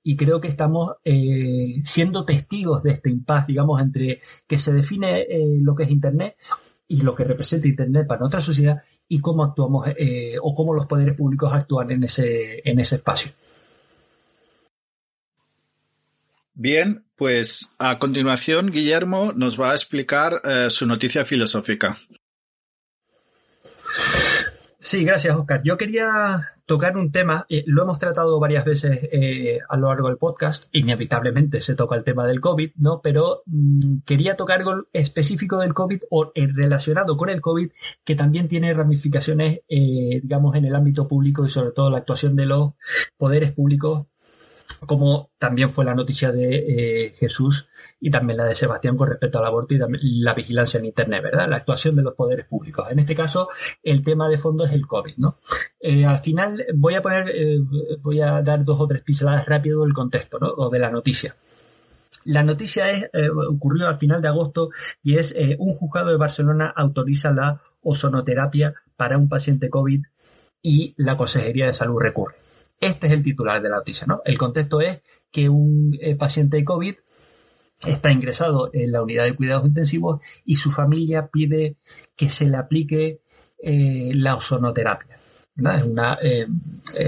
[0.07, 5.23] y creo que estamos eh, siendo testigos de este impasse, digamos, entre que se define
[5.23, 6.37] eh, lo que es Internet
[6.87, 10.87] y lo que representa Internet para nuestra sociedad y cómo actuamos eh, o cómo los
[10.87, 13.33] poderes públicos actúan en ese, en ese espacio.
[16.55, 21.99] Bien, pues a continuación Guillermo nos va a explicar su noticia filosófica.
[24.85, 25.63] Sí, gracias, Oscar.
[25.65, 30.09] Yo quería tocar un tema, eh, lo hemos tratado varias veces eh, a lo largo
[30.09, 33.01] del podcast, inevitablemente se toca el tema del COVID, ¿no?
[33.03, 37.71] Pero mm, quería tocar algo específico del COVID o eh, relacionado con el COVID
[38.05, 42.45] que también tiene ramificaciones, digamos, en el ámbito público y sobre todo la actuación de
[42.45, 42.73] los
[43.17, 44.07] poderes públicos
[44.87, 47.69] como también fue la noticia de eh, Jesús
[48.01, 49.79] y también la de Sebastián con respecto al aborto y
[50.21, 51.49] la vigilancia en Internet, ¿verdad?
[51.49, 52.87] La actuación de los poderes públicos.
[52.91, 53.49] En este caso,
[53.83, 55.39] el tema de fondo es el COVID, ¿no?
[55.81, 57.59] Eh, al final voy a poner, eh,
[58.01, 60.49] voy a dar dos o tres pinceladas rápido del contexto, ¿no?
[60.49, 61.37] O de la noticia.
[62.25, 63.11] La noticia es,
[63.51, 64.71] ocurrió al final de agosto
[65.03, 70.03] y es un juzgado de Barcelona autoriza la ozonoterapia para un paciente COVID
[70.63, 72.44] y la Consejería de Salud recurre.
[72.85, 74.21] Este es el titular de la noticia, ¿no?
[74.27, 76.95] El contexto es que un eh, paciente de COVID
[77.87, 81.79] está ingresado en la unidad de cuidados intensivos y su familia pide
[82.15, 83.23] que se le aplique
[83.59, 85.19] eh, la ozonoterapia.
[86.23, 86.47] Eh,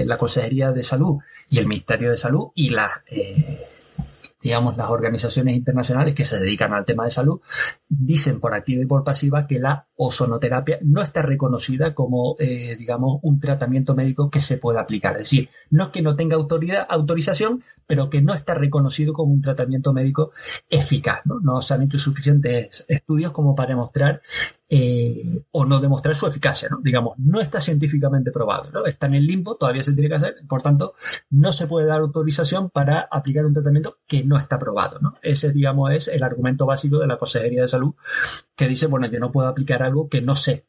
[0.05, 1.17] la Consejería de Salud
[1.49, 2.89] y el Ministerio de Salud y la
[4.47, 7.41] digamos, las organizaciones internacionales que se dedican al tema de salud
[7.89, 13.19] dicen por activa y por pasiva que la ozonoterapia no está reconocida como, eh, digamos,
[13.23, 15.15] un tratamiento médico que se pueda aplicar.
[15.15, 19.33] Es decir, no es que no tenga autoridad, autorización, pero que no está reconocido como
[19.33, 20.31] un tratamiento médico
[20.69, 21.19] eficaz.
[21.25, 21.41] ¿no?
[21.41, 24.21] no se han hecho suficientes estudios como para demostrar
[24.69, 26.79] eh, o no demostrar su eficacia, ¿no?
[26.81, 28.85] Digamos, no está científicamente probado, ¿no?
[28.85, 30.93] Está en el limbo, todavía se tiene que hacer, por tanto,
[31.29, 34.99] no se puede dar autorización para aplicar un tratamiento que no está probado.
[35.21, 37.93] Ese, digamos, es el argumento básico de la Consejería de Salud
[38.55, 40.65] que dice, bueno, yo no puedo aplicar algo que no sé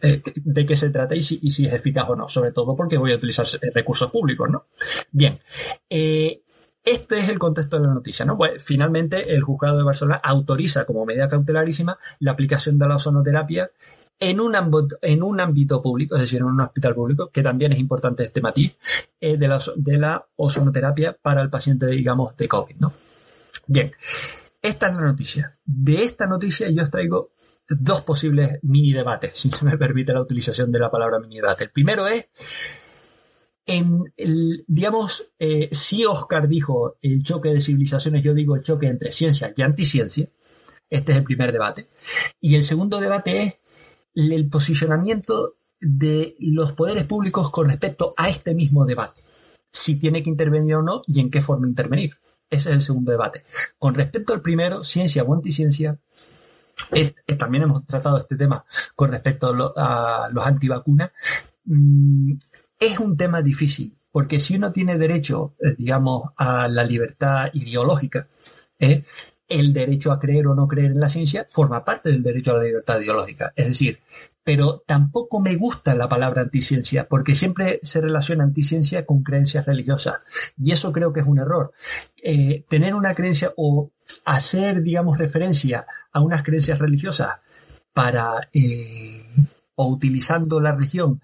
[0.00, 3.12] eh, de qué se trata y si, es eficaz o no, sobre todo porque voy
[3.12, 4.66] a utilizar recursos públicos, ¿no?
[5.10, 5.38] Bien,
[5.90, 6.42] eh,
[6.84, 8.36] este es el contexto de la noticia, ¿no?
[8.36, 13.70] Pues finalmente el juzgado de Barcelona autoriza como medida cautelarísima la aplicación de la ozonoterapia
[14.18, 14.54] en un,
[15.40, 18.76] ámbito, público, es decir, en un hospital público, que también es importante este matiz,
[19.20, 22.92] eh, de, la, de ozonoterapia para el paciente, digamos, de COVID, ¿no?
[23.66, 23.90] Bien,
[24.60, 25.58] esta es la noticia.
[25.64, 27.32] De esta noticia yo os traigo
[27.68, 31.64] dos posibles mini debates, si se me permite la utilización de la palabra mini debate.
[31.64, 32.26] El primero es
[33.66, 38.86] en el, digamos, eh, si Oscar dijo el choque de civilizaciones, yo digo el choque
[38.86, 40.28] entre ciencia y anticiencia.
[40.90, 41.88] Este es el primer debate.
[42.40, 43.60] Y el segundo debate es
[44.14, 49.22] el posicionamiento de los poderes públicos con respecto a este mismo debate.
[49.70, 52.18] Si tiene que intervenir o no y en qué forma intervenir.
[52.50, 53.44] Ese es el segundo debate.
[53.78, 55.98] Con respecto al primero, ciencia o anticiencia,
[57.38, 61.10] también hemos tratado este tema con respecto a, los antivacunas.
[61.64, 62.34] Mm,
[62.82, 68.28] es un tema difícil, porque si uno tiene derecho, eh, digamos, a la libertad ideológica,
[68.78, 69.04] ¿eh?
[69.48, 72.58] el derecho a creer o no creer en la ciencia forma parte del derecho a
[72.58, 73.52] la libertad ideológica.
[73.54, 74.00] Es decir,
[74.42, 80.16] pero tampoco me gusta la palabra anticiencia, porque siempre se relaciona anticiencia con creencias religiosas.
[80.58, 81.72] Y eso creo que es un error.
[82.20, 83.92] Eh, tener una creencia o
[84.24, 87.36] hacer, digamos, referencia a unas creencias religiosas
[87.92, 88.48] para,
[89.76, 91.20] o utilizando la religión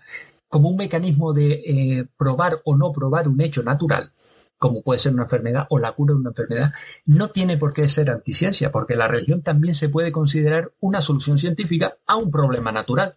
[0.49, 4.13] como un mecanismo de eh, probar o no probar un hecho natural,
[4.57, 6.73] como puede ser una enfermedad o la cura de una enfermedad,
[7.05, 11.39] no tiene por qué ser anticiencia, porque la religión también se puede considerar una solución
[11.39, 13.15] científica a un problema natural.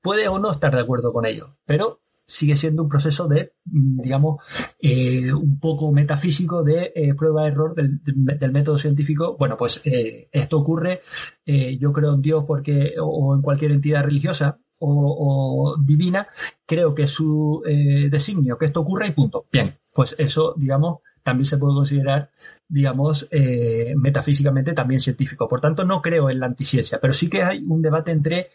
[0.00, 4.00] Puede o no estar de acuerdo con ello, pero sigue siendo un proceso de, mm,
[4.00, 4.42] digamos,
[4.80, 9.36] eh, un poco metafísico de eh, prueba-error del, del, método científico.
[9.38, 11.02] Bueno, pues esto ocurre,
[11.46, 16.26] yo creo en Dios porque, o en cualquier entidad religiosa, o, divina,
[16.66, 19.46] creo que es su eh, designio que esto ocurra y punto.
[19.50, 22.30] Bien, pues eso, digamos, también se puede considerar,
[22.72, 25.46] digamos, eh, metafísicamente también científico.
[25.46, 28.48] Por tanto, no creo en la anticiencia, pero sí que hay un debate entre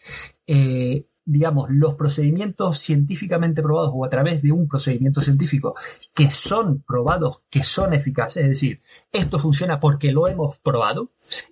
[0.44, 5.74] eh, digamos, los procedimientos científicamente probados o a través de un procedimiento científico
[6.14, 8.80] que son probados, que son eficaces, es decir,
[9.12, 11.10] esto funciona porque lo hemos probado,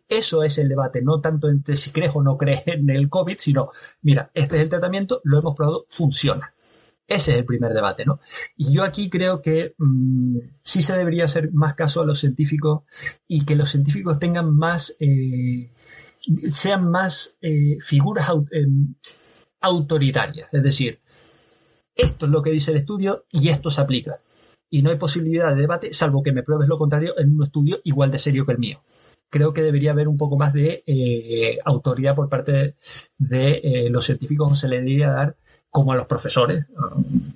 [0.09, 3.37] eso es el debate, no tanto entre si crees o no crees en el COVID,
[3.39, 3.69] sino,
[4.01, 6.55] mira, este es el tratamiento, lo hemos probado, funciona.
[7.09, 8.19] Ese es el primer debate, ¿no?
[8.57, 12.83] Y yo aquí creo que mmm, sí se debería hacer más caso a los científicos
[13.29, 15.71] y que los científicos tengan más, eh,
[16.49, 18.67] sean más eh, figuras eh,
[19.61, 20.49] autoritaria.
[20.51, 21.01] Es decir,
[21.95, 24.21] esto es lo que dice el estudio y esto se aplica.
[24.69, 27.81] Y no hay posibilidad de debate, salvo que me pruebes lo contrario en un estudio
[27.85, 28.83] igual de serio que el mío.
[29.31, 32.77] Creo que debería haber un poco más de eh, autoridad por parte
[33.19, 35.37] de, eh, los científicos, se le debería dar
[35.77, 36.65] como a los profesores.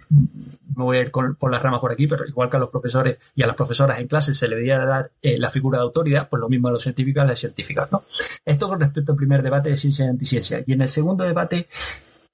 [0.08, 3.18] Me voy a ir por las ramas por aquí, pero igual que a los profesores
[3.34, 6.26] y a las profesoras en clase se le debería dar eh, la figura de autoridad,
[6.30, 7.92] pues lo mismo a los científicos y a las científicas.
[7.92, 8.02] ¿no?
[8.42, 10.64] Esto con respecto al primer debate de ciencia y anticiencia.
[10.66, 11.68] Y en el segundo debate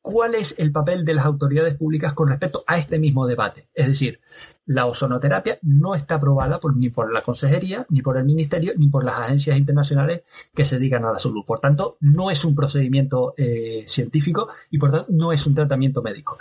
[0.07, 3.66] cuál es el papel de las autoridades públicas con respecto a este mismo debate.
[3.74, 4.20] Es decir,
[4.64, 9.02] la ozonoterapia no está aprobada ni por la Consejería, ni por el Ministerio, ni por
[9.02, 10.22] las agencias internacionales
[10.54, 11.44] que se dedican a la salud.
[11.44, 16.02] Por tanto, no es un procedimiento eh, científico y por tanto no es un tratamiento
[16.02, 16.38] médico.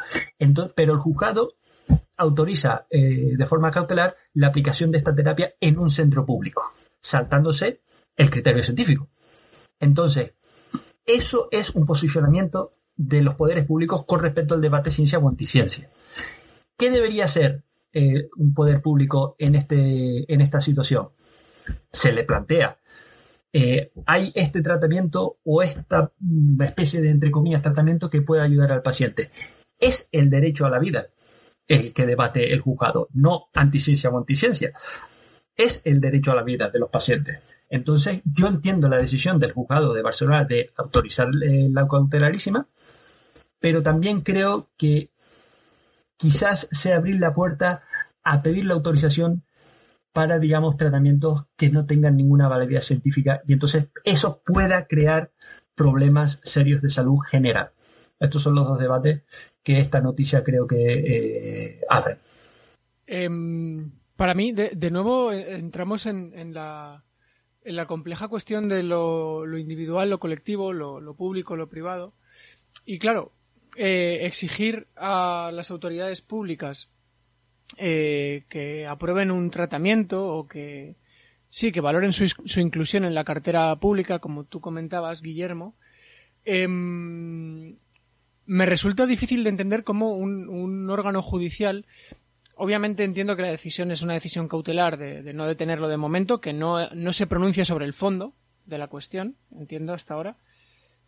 [0.75, 1.53] pero el juzgado
[2.17, 7.81] autoriza eh, de forma cautelar la aplicación de esta terapia en un centro público, saltándose
[8.15, 9.09] el criterio científico.
[9.79, 10.35] Entonces,
[11.03, 15.89] eso es un posicionamiento de los poderes públicos con respecto al debate ciencia o anticiencia.
[16.77, 21.09] ¿Qué debería ser eh, un poder público en, este, en esta situación?
[21.91, 22.79] Se le plantea,
[23.53, 28.71] eh, ¿hay este tratamiento o esta mm, especie de, entre comillas, tratamiento que pueda ayudar
[28.71, 29.29] al paciente?
[29.79, 31.09] Es el derecho a la vida
[31.67, 34.71] el que debate el juzgado, no anticiencia o anticiencia.
[35.55, 37.41] Es el derecho a la vida de los pacientes.
[37.69, 42.67] Entonces, yo entiendo la decisión del juzgado de Barcelona de autorizar eh, la cautelarísima,
[43.65, 45.09] pero también creo que
[46.17, 47.81] quizás sea abrir la puerta
[48.23, 49.43] a pedir la autorización
[50.13, 55.31] para, digamos, tratamientos que no tengan ninguna validez científica y entonces eso pueda crear
[55.73, 57.71] problemas serios de salud general.
[58.19, 59.23] Estos son los dos debates
[59.63, 62.19] que esta noticia creo que eh, abre.
[63.07, 67.03] Em, para mí, de, nuevo, eh, entramos en, la,
[67.63, 72.13] en, la, compleja cuestión de lo, individual, lo colectivo, lo, lo, público, lo privado.
[72.85, 73.31] Y claro,
[73.75, 76.89] eh, exigir a las autoridades públicas
[77.77, 80.95] eh, que aprueben un tratamiento o que
[81.49, 85.75] sí, que valoren su, inclusión en la cartera pública, como tú comentabas, Guillermo,
[86.43, 87.77] em,
[88.45, 91.85] me resulta difícil de entender cómo un, un órgano judicial
[92.57, 96.39] Obviamente entiendo que la decisión es una decisión cautelar de, de no detenerlo de momento,
[96.39, 98.33] que no, no, se pronuncia sobre el fondo
[98.65, 100.37] de la cuestión, entiendo hasta ahora.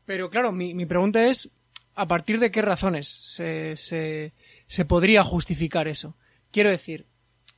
[0.05, 1.49] Pero claro, mi, mi pregunta es,
[1.97, 4.33] ¿a partir de qué razones se, se,
[4.67, 6.15] se podría justificar eso?
[6.51, 7.07] Quiero decir,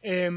[0.02, 0.30] eh,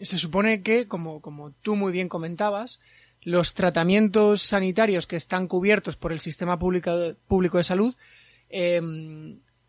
[0.00, 2.80] se supone que, como, como tú muy bien comentabas,
[3.22, 6.92] los tratamientos sanitarios que están cubiertos por el sistema público,
[7.26, 7.94] público de salud
[8.50, 8.80] eh,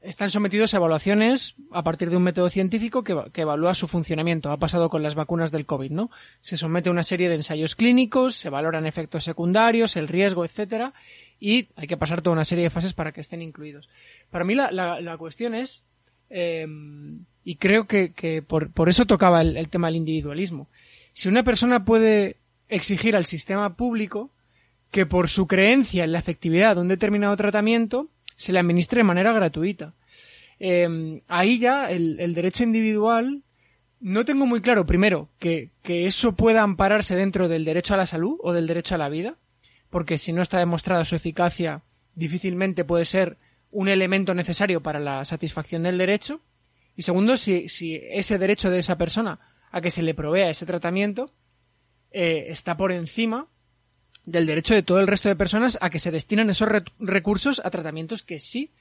[0.02, 4.52] están sometidos a evaluaciones a partir de un método científico que, que, evalúa su funcionamiento.
[4.52, 6.12] Ha pasado con las vacunas del COVID, ¿no?
[6.42, 10.94] Se somete a una serie de ensayos clínicos, se valoran efectos secundarios, el riesgo, etcétera,
[11.40, 13.90] y hay que pasar toda una serie de fases para que estén incluidos.
[14.30, 15.84] Para mí la, la, la cuestión es,
[16.30, 16.66] eh,
[17.44, 20.68] y creo que, que por, por, eso tocaba el, el tema del individualismo.
[21.14, 22.38] Si una persona puede
[22.70, 24.32] exigir al sistema público
[24.92, 29.04] que por su creencia en la efectividad de un determinado tratamiento se le administre de
[29.04, 29.94] manera gratuita.
[30.60, 33.42] Eh, ahí ya el, el, derecho individual
[34.00, 38.06] no tengo muy claro, primero, que, que, eso pueda ampararse dentro del derecho a la
[38.06, 39.36] salud o del derecho a la vida,
[39.96, 41.82] porque si no está demostrada su eficacia,
[42.16, 43.38] difícilmente puede ser
[43.72, 46.42] un elemento necesario para la satisfacción del derecho.
[46.98, 49.40] Y segundo, si, si ese derecho de esa persona
[49.72, 51.32] a que se le provea ese tratamiento
[52.12, 53.48] eh, está por encima
[54.26, 57.62] del derecho de todo el resto de personas a que se destinen esos re recursos
[57.64, 58.74] a tratamientos que sí,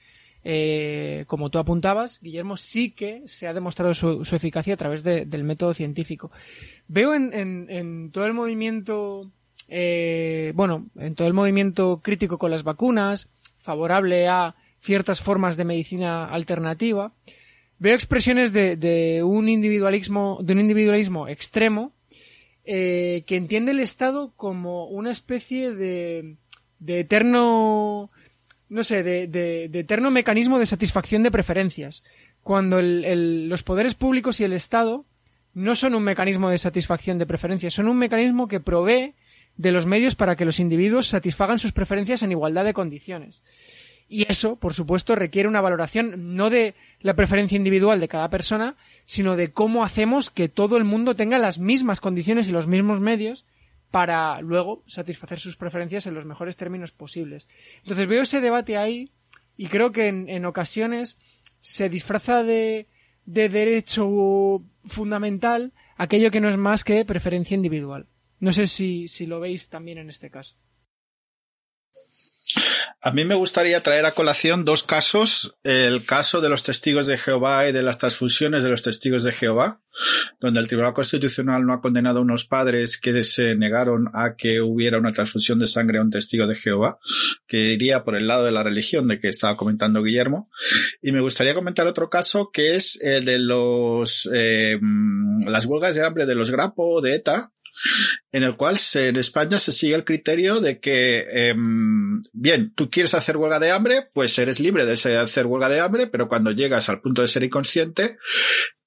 [0.43, 5.25] eh, como tú apuntabas, Guillermo, sí que se ha demostrado su, eficacia a través de,
[5.25, 6.29] del método científico.
[6.89, 7.31] Veo en,
[7.69, 9.31] en todo el movimiento,
[9.67, 15.65] eh, bueno, en todo el movimiento crítico con las vacunas, favorable a ciertas formas de
[15.65, 17.11] medicina alternativa,
[17.79, 21.91] veo expresiones de, de un individualismo, de un individualismo extremo,
[22.67, 26.37] eh, que entiende el Estado como una especie de,
[26.79, 28.09] de eterno,
[28.69, 32.03] no sé, de, eterno mecanismo de satisfacción de preferencias,
[32.41, 35.05] cuando los poderes públicos y el Estado
[35.53, 39.13] no son un mecanismo de satisfacción de preferencias, son un mecanismo que provee
[39.57, 43.41] de los medios para que los individuos satisfagan sus preferencias en igualdad de condiciones.
[44.07, 48.75] Y eso, por supuesto, requiere una valoración no de la preferencia individual de cada persona,
[49.05, 52.99] sino de cómo hacemos que todo el mundo tenga las mismas condiciones y los mismos
[52.99, 53.45] medios
[53.89, 57.47] para luego satisfacer sus preferencias en los mejores términos posibles.
[57.81, 59.09] Entonces veo ese debate ahí
[59.57, 61.17] y creo que en, ocasiones
[61.61, 62.87] se disfraza de
[63.25, 68.05] derecho fundamental aquello que no es más que preferencia individual.
[68.39, 70.55] No sé si, si lo veis también en este caso.
[73.01, 75.55] A mí me gustaría traer a colación dos casos.
[75.63, 79.31] El caso de los testigos de Jehová y de las transfusiones de los testigos de
[79.31, 79.79] Jehová,
[80.39, 84.59] donde el Tribunal Constitucional no ha condenado a unos padres que se negaron a que
[84.59, 86.97] hubiera una transfusión de sangre a un testigo de Jehová,
[87.47, 90.49] que iría por el lado de la religión de que estaba comentando Guillermo.
[90.99, 94.79] Y me gustaría comentar otro caso que es el de los eh,
[95.45, 97.51] las huelgas de hambre de los Grapo de ETA,
[98.31, 101.55] en el cual en España se sigue el criterio de que, eh,
[102.33, 106.07] bien, tú quieres hacer huelga de hambre, pues eres libre de hacer huelga de hambre,
[106.07, 108.17] pero cuando llegas al punto de ser inconsciente,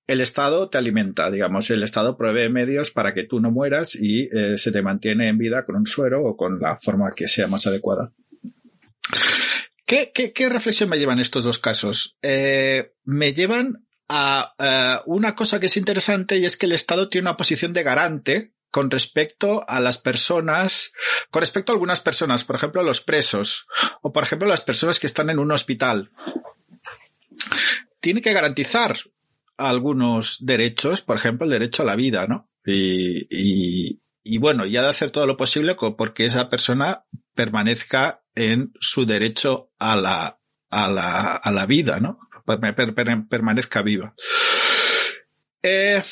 [0.07, 4.29] el Estado te alimenta, digamos, el Estado provee medios para que tú no mueras y
[4.33, 7.47] eh, se te mantiene en vida con un suero o con la forma que sea
[7.47, 8.13] más adecuada.
[9.85, 12.19] ¿Qué, reflexión me llevan estos dos casos?
[12.21, 17.09] Eh, me llevan a uh, una cosa que es interesante y es que el Estado
[17.09, 20.93] tiene una posición de garante con respecto a las personas,
[21.31, 23.67] con respecto a algunas personas, por ejemplo, a los presos,
[24.03, 26.11] o por ejemplo, a las personas que están en un hospital.
[28.01, 28.97] Tiene que garantizar
[29.57, 32.51] algunos derechos, por ejemplo, el derecho a la vida, ¿no?
[32.65, 37.05] Y, y, bueno, y ha de hacer todo lo posible porque esa persona
[37.35, 40.39] permanezca en su derecho a la,
[40.71, 42.19] a la, a la vida, ¿no?
[43.29, 44.15] permanezca viva.
[45.63, 46.03] Eh,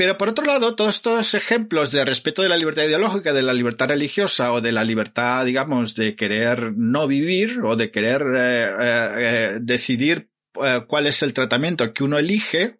[0.00, 3.52] pero por otro lado, todos estos ejemplos de respeto de la libertad ideológica, de la
[3.52, 8.70] libertad religiosa o de la libertad, digamos, de querer no vivir o de querer eh,
[8.80, 10.30] eh, decidir
[10.64, 12.78] eh, cuál es el tratamiento que uno elige,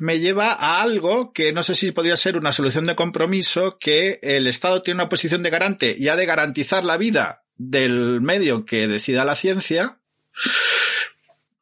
[0.00, 4.18] me lleva a algo que no sé si podría ser una solución de compromiso, que
[4.22, 8.66] el Estado tiene una posición de garante y ha de garantizar la vida del medio
[8.66, 10.00] que decida la ciencia.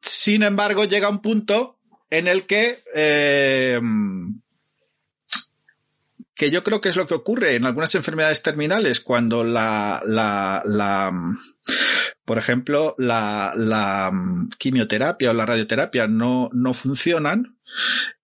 [0.01, 1.76] Sin embargo, llega un punto
[2.09, 3.79] en el que eh,
[6.37, 10.61] que yo creo que es lo que ocurre en algunas enfermedades terminales cuando la, la,
[10.65, 11.11] la
[12.23, 14.11] por ejemplo, la, la
[14.57, 17.57] quimioterapia o la radioterapia no, no funcionan,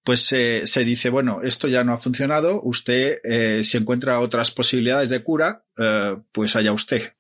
[0.04, 5.10] pues se dice, bueno, esto ya no ha funcionado, usted eh, si encuentra otras posibilidades
[5.10, 7.14] de cura, eh, pues allá usted.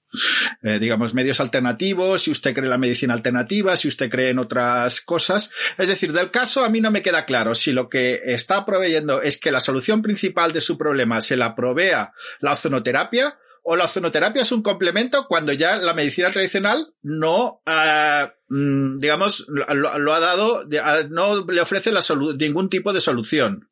[0.62, 4.40] Eh, digamos, medios alternativos, si usted cree en la medicina alternativa, si usted cree en
[4.40, 5.52] otras cosas.
[5.78, 9.22] Es decir, del caso a mí no me queda claro si lo que está proveyendo
[9.22, 13.86] es que la solución principal de su problema se la provea la ozonoterapia o la
[13.86, 20.20] ozonoterapia es un complemento cuando ya la medicina tradicional no, uh, digamos, lo, lo, ha
[20.20, 20.66] dado,
[21.10, 22.04] no le ofrece la
[22.38, 23.70] ningún tipo de solución.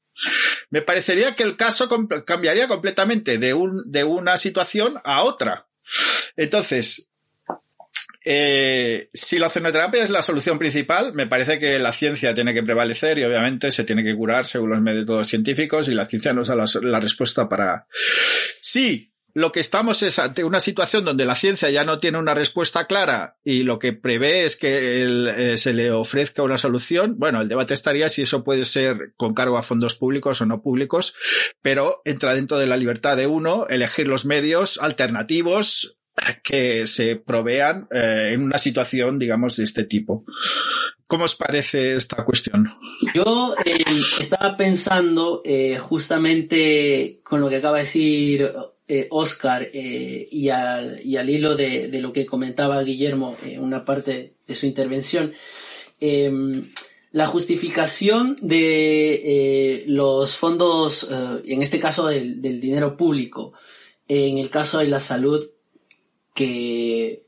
[0.69, 1.89] Me parecería que el caso
[2.25, 5.67] cambiaría completamente de, un, de una situación a otra.
[6.35, 7.09] Entonces,
[8.23, 12.63] eh, si la ozonoterapia es la solución principal, me parece que la ciencia tiene que
[12.63, 16.55] prevalecer y obviamente se tiene que curar según los métodos científicos y la ciencia da
[16.55, 17.87] la, la respuesta para...
[18.61, 22.33] Sí, lo que estamos es ante una situación donde la ciencia ya no tiene una
[22.33, 27.15] respuesta clara y lo que prevé es que eh, se le ofrezca una solución.
[27.17, 30.61] Bueno, el debate estaría si eso puede ser con cargo a fondos públicos o no
[30.61, 31.15] públicos,
[31.61, 35.97] pero entra dentro de la libertad de uno elegir los medios alternativos
[36.43, 40.25] que se provean eh, en una situación, digamos, de este tipo.
[41.07, 42.73] ¿Cómo os parece esta cuestión?
[43.13, 43.83] Yo eh,
[44.19, 45.43] estaba pensando
[45.79, 48.51] justamente con lo que acaba de decir
[48.93, 54.53] eh, Oscar eh, y, al, hilo de, lo que comentaba Guillermo en una parte de
[54.53, 55.31] su intervención.
[56.01, 56.73] Em,
[57.13, 63.53] la justificación de eh, los fondos, en este caso del, dinero público,
[64.09, 65.51] en el caso de la salud,
[66.33, 67.27] que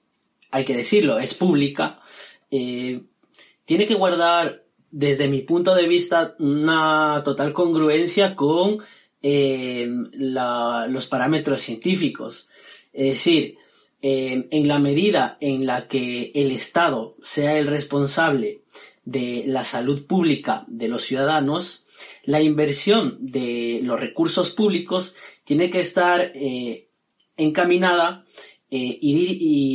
[0.51, 2.01] hay que decirlo, es pública,
[2.49, 8.79] tiene que guardar, desde mi punto de vista, una total congruencia con
[9.25, 12.49] eh, los parámetros científicos.
[12.91, 13.55] Es decir,
[14.01, 18.63] eh, en la medida en la que el Estado sea el responsable
[19.05, 21.85] de la salud pública de los ciudadanos,
[22.25, 26.89] la inversión de los recursos públicos tiene que estar eh,
[27.37, 28.25] encaminada
[28.69, 29.13] y,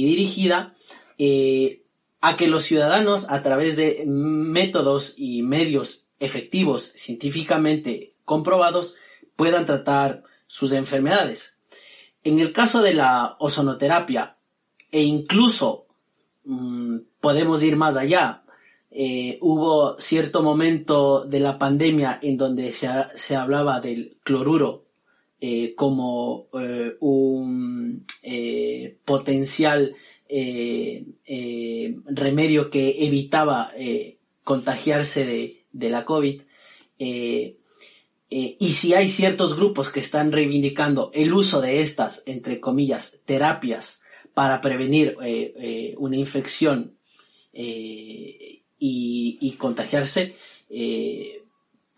[0.09, 0.75] dirigida
[2.21, 8.97] a que los ciudadanos a través de métodos y medios efectivos científicamente comprobados
[9.39, 11.57] puedan tratar sus enfermedades.
[12.25, 14.37] En el caso de la ozonoterapia
[14.91, 15.87] e incluso
[16.45, 18.43] mmm, podemos ir más allá,
[18.91, 24.87] eh, hubo cierto momento de la pandemia en donde se, hablaba del cloruro
[25.41, 28.05] eh, como eh, un
[29.05, 29.95] potencial
[32.07, 33.73] remedio que evitaba
[34.43, 36.43] contagiarse de, la COVID.
[38.31, 44.03] Y si hay ciertos grupos que están reivindicando el uso de estas, entre comillas, terapias
[44.35, 45.17] para prevenir
[45.97, 46.99] una infección
[47.53, 50.37] y, contagiarse,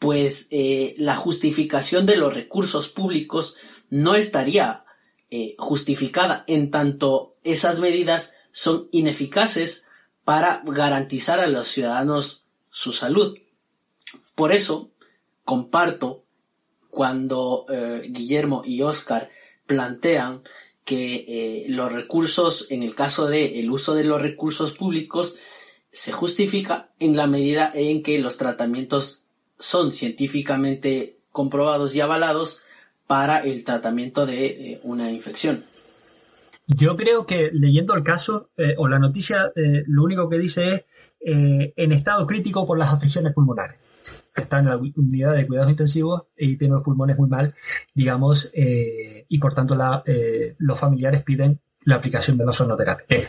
[0.01, 3.55] pues eh, la justificación de los recursos públicos
[3.91, 4.85] no estaría
[5.31, 9.85] eh, justificada en tanto esas medidas son ineficaces
[10.25, 13.39] para garantizar a los ciudadanos su salud.
[14.35, 14.91] Por eso
[15.51, 16.27] comparto
[16.91, 19.31] cuando eh, Guillermo y Oscar
[19.67, 20.45] plantean
[20.85, 25.35] que eh, los recursos, en el caso del el uso de los recursos públicos,
[25.91, 29.25] se justifica en la medida en que los tratamientos
[29.59, 32.63] son científicamente comprobados y avalados
[33.09, 35.65] para el tratamiento de eh, una infección.
[36.69, 40.87] Yo creo que leyendo el caso o la noticia, lo único que dice
[41.19, 43.90] es en estado crítico por las afecciones pulmonares.
[44.35, 47.55] Está en la unidad de cuidados intensivos y tiene los pulmones muy mal,
[47.95, 50.03] digamos, y por tanto la,
[50.59, 53.23] los familiares piden la aplicación de la sonoterapia.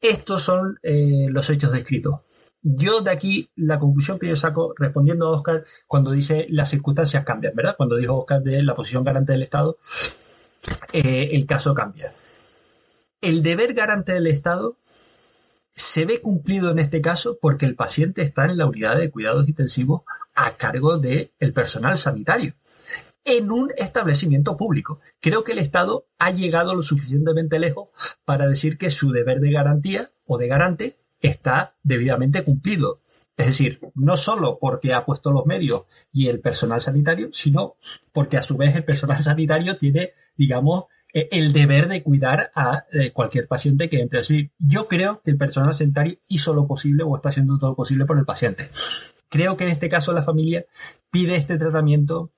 [0.00, 2.20] Estos son los hechos descritos.
[2.66, 7.22] Yo de aquí, la conclusión que yo saco, respondiendo a Oscar, cuando dice las circunstancias
[7.22, 7.74] cambian, ¿verdad?
[7.76, 9.76] Cuando dijo Oscar de la posición garante del Estado,
[10.90, 12.14] eh, el caso cambia.
[13.20, 14.78] El deber garante del Estado
[15.74, 19.48] se ve cumplido en este caso porque el paciente está en la unidad de cuidados
[19.48, 20.02] intensivos
[20.34, 22.54] a cargo del el personal sanitario
[23.24, 25.00] en un establecimiento público.
[25.20, 27.90] Creo que el Estado ha llegado lo suficientemente lejos
[28.24, 33.00] para decir que su deber de garantía o de garante está debidamente cumplido.
[33.36, 35.82] Es decir, no solo porque ha puesto los medios
[36.12, 37.76] y el personal sanitario, sino
[38.12, 42.84] porque a su vez el personal sanitario tiene, digamos, e, el deber de cuidar a
[42.92, 44.20] eh, cualquier paciente que entre.
[44.20, 47.76] Así, yo creo que el personal sanitario hizo lo posible o está haciendo todo lo
[47.76, 48.68] posible por el paciente.
[49.28, 50.64] Creo que en este caso la familia
[51.10, 52.30] pide este tratamiento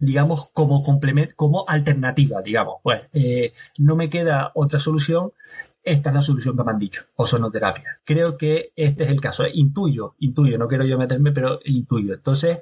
[0.00, 2.76] digamos, como complemento, como alternativa, digamos.
[2.82, 5.32] Pues eh, no me queda otra solución
[5.88, 8.00] esta es la solución que me han dicho, ozonoterapia.
[8.04, 9.44] Creo que este es el caso.
[9.50, 12.14] Intuyo, intuyo, no quiero yo meterme, pero intuyo.
[12.14, 12.60] Entonces,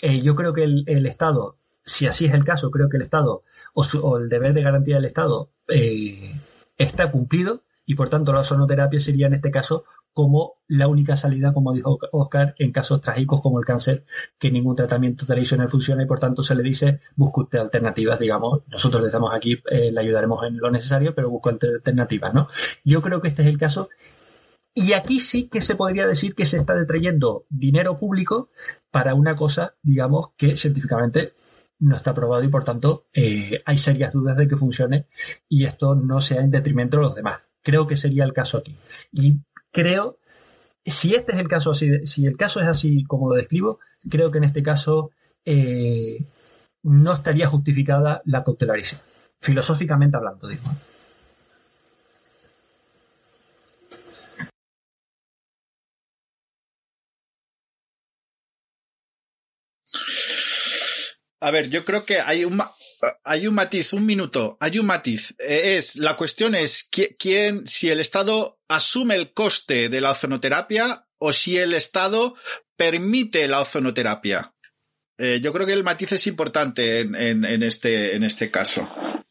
[0.00, 3.42] eh, yo creo que el, Estado, si así es el caso, creo que el Estado
[3.74, 6.40] o, el deber de garantía del Estado eh,
[6.76, 11.54] está cumplido y por tanto la ozonoterapia sería en este caso como la única salida,
[11.54, 14.04] como dijo Oscar, en casos trágicos como el cáncer,
[14.38, 18.60] que ningún tratamiento tradicional funciona y por tanto se le dice busque usted alternativas, digamos,
[18.68, 22.46] nosotros le estamos aquí, eh, le ayudaremos en lo necesario, pero busque alternativas, ¿no?
[22.84, 23.88] Yo creo que este es el caso
[24.74, 28.50] y aquí sí que se podría decir que se está detrayendo dinero público
[28.90, 31.32] para una cosa, digamos, que científicamente
[31.78, 35.06] no está probado y por tanto eh, hay serias dudas de que funcione
[35.48, 37.47] y esto no sea en detrimento de los demás.
[37.68, 38.74] Creo que sería el caso aquí.
[39.12, 39.40] Y
[39.70, 40.16] creo,
[40.86, 43.78] si este es el caso así, si el caso es así como lo describo,
[44.08, 45.10] creo que en este caso
[45.44, 46.24] eh,
[46.82, 49.02] no estaría justificada la cautelarización.
[49.42, 50.62] Filosóficamente hablando, digo.
[61.40, 62.60] A ver, yo creo que hay un,
[63.22, 65.34] hay un matiz, un minuto, hay un matiz.
[65.38, 66.88] Eh, es, la cuestión es
[67.18, 72.34] quién, si el Estado asume el coste de la ozonoterapia o si el Estado
[72.76, 74.52] permite la ozonoterapia.
[75.16, 78.88] Eh, yo creo que el matiz es importante en, este, en este caso.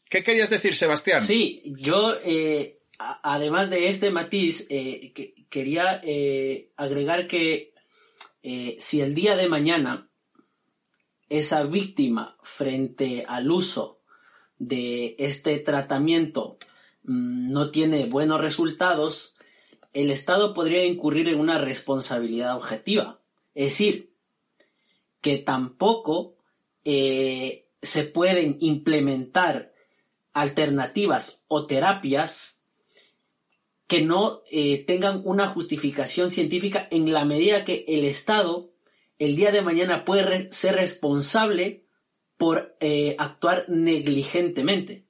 [0.08, 1.22] ¿Qué querías decir, Sebastián?
[1.22, 4.66] Sí, yo, eh, además de este matiz,
[5.50, 6.02] quería
[6.76, 7.74] agregar que
[8.78, 10.07] si el día de mañana
[11.28, 14.00] esa víctima frente al uso
[14.58, 16.58] de este tratamiento
[17.04, 19.34] mm, no tiene buenos resultados,
[19.92, 23.20] el Estado podría incurrir en una responsabilidad objetiva.
[23.54, 24.12] Es decir,
[25.20, 26.36] que tampoco
[26.84, 29.72] eh, se pueden implementar
[30.32, 32.60] alternativas o terapias
[33.86, 38.70] que no eh, tengan una justificación científica en la medida que el Estado
[39.18, 41.84] el día de mañana puede ser responsable
[42.36, 45.06] por eh, actuar negligentemente.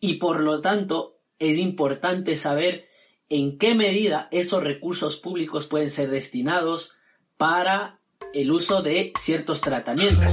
[0.00, 2.86] Y por lo tanto, es importante saber
[3.28, 6.92] en qué medida esos recursos públicos pueden ser destinados
[7.36, 8.00] para
[8.34, 10.32] el uso de ciertos tratamientos.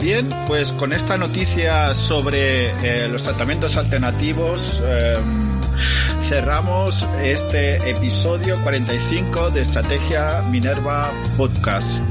[0.00, 5.60] Bien, pues con esta noticia sobre eh, los tratamientos alternativos, em,
[6.28, 12.02] cerramos este episodio 45 de Estrategia Minerva Podcast.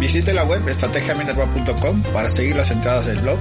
[0.00, 3.38] Visite la web estrategiaminerva.com para seguir las entradas del blog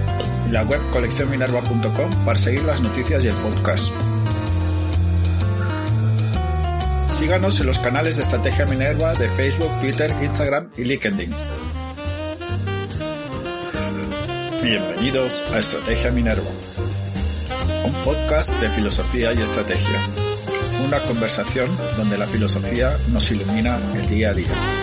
[0.47, 3.91] y la web coleccionminerva.com para seguir las noticias y el podcast.
[7.17, 11.33] Síganos en los canales de Estrategia Minerva de Facebook, Twitter, Instagram y LinkedIn.
[14.69, 16.47] Bienvenidos a Estrategia Minerva,
[17.85, 19.99] un podcast de filosofía y estrategia.
[20.85, 24.78] Una conversación donde la filosofía nos ilumina el día a día.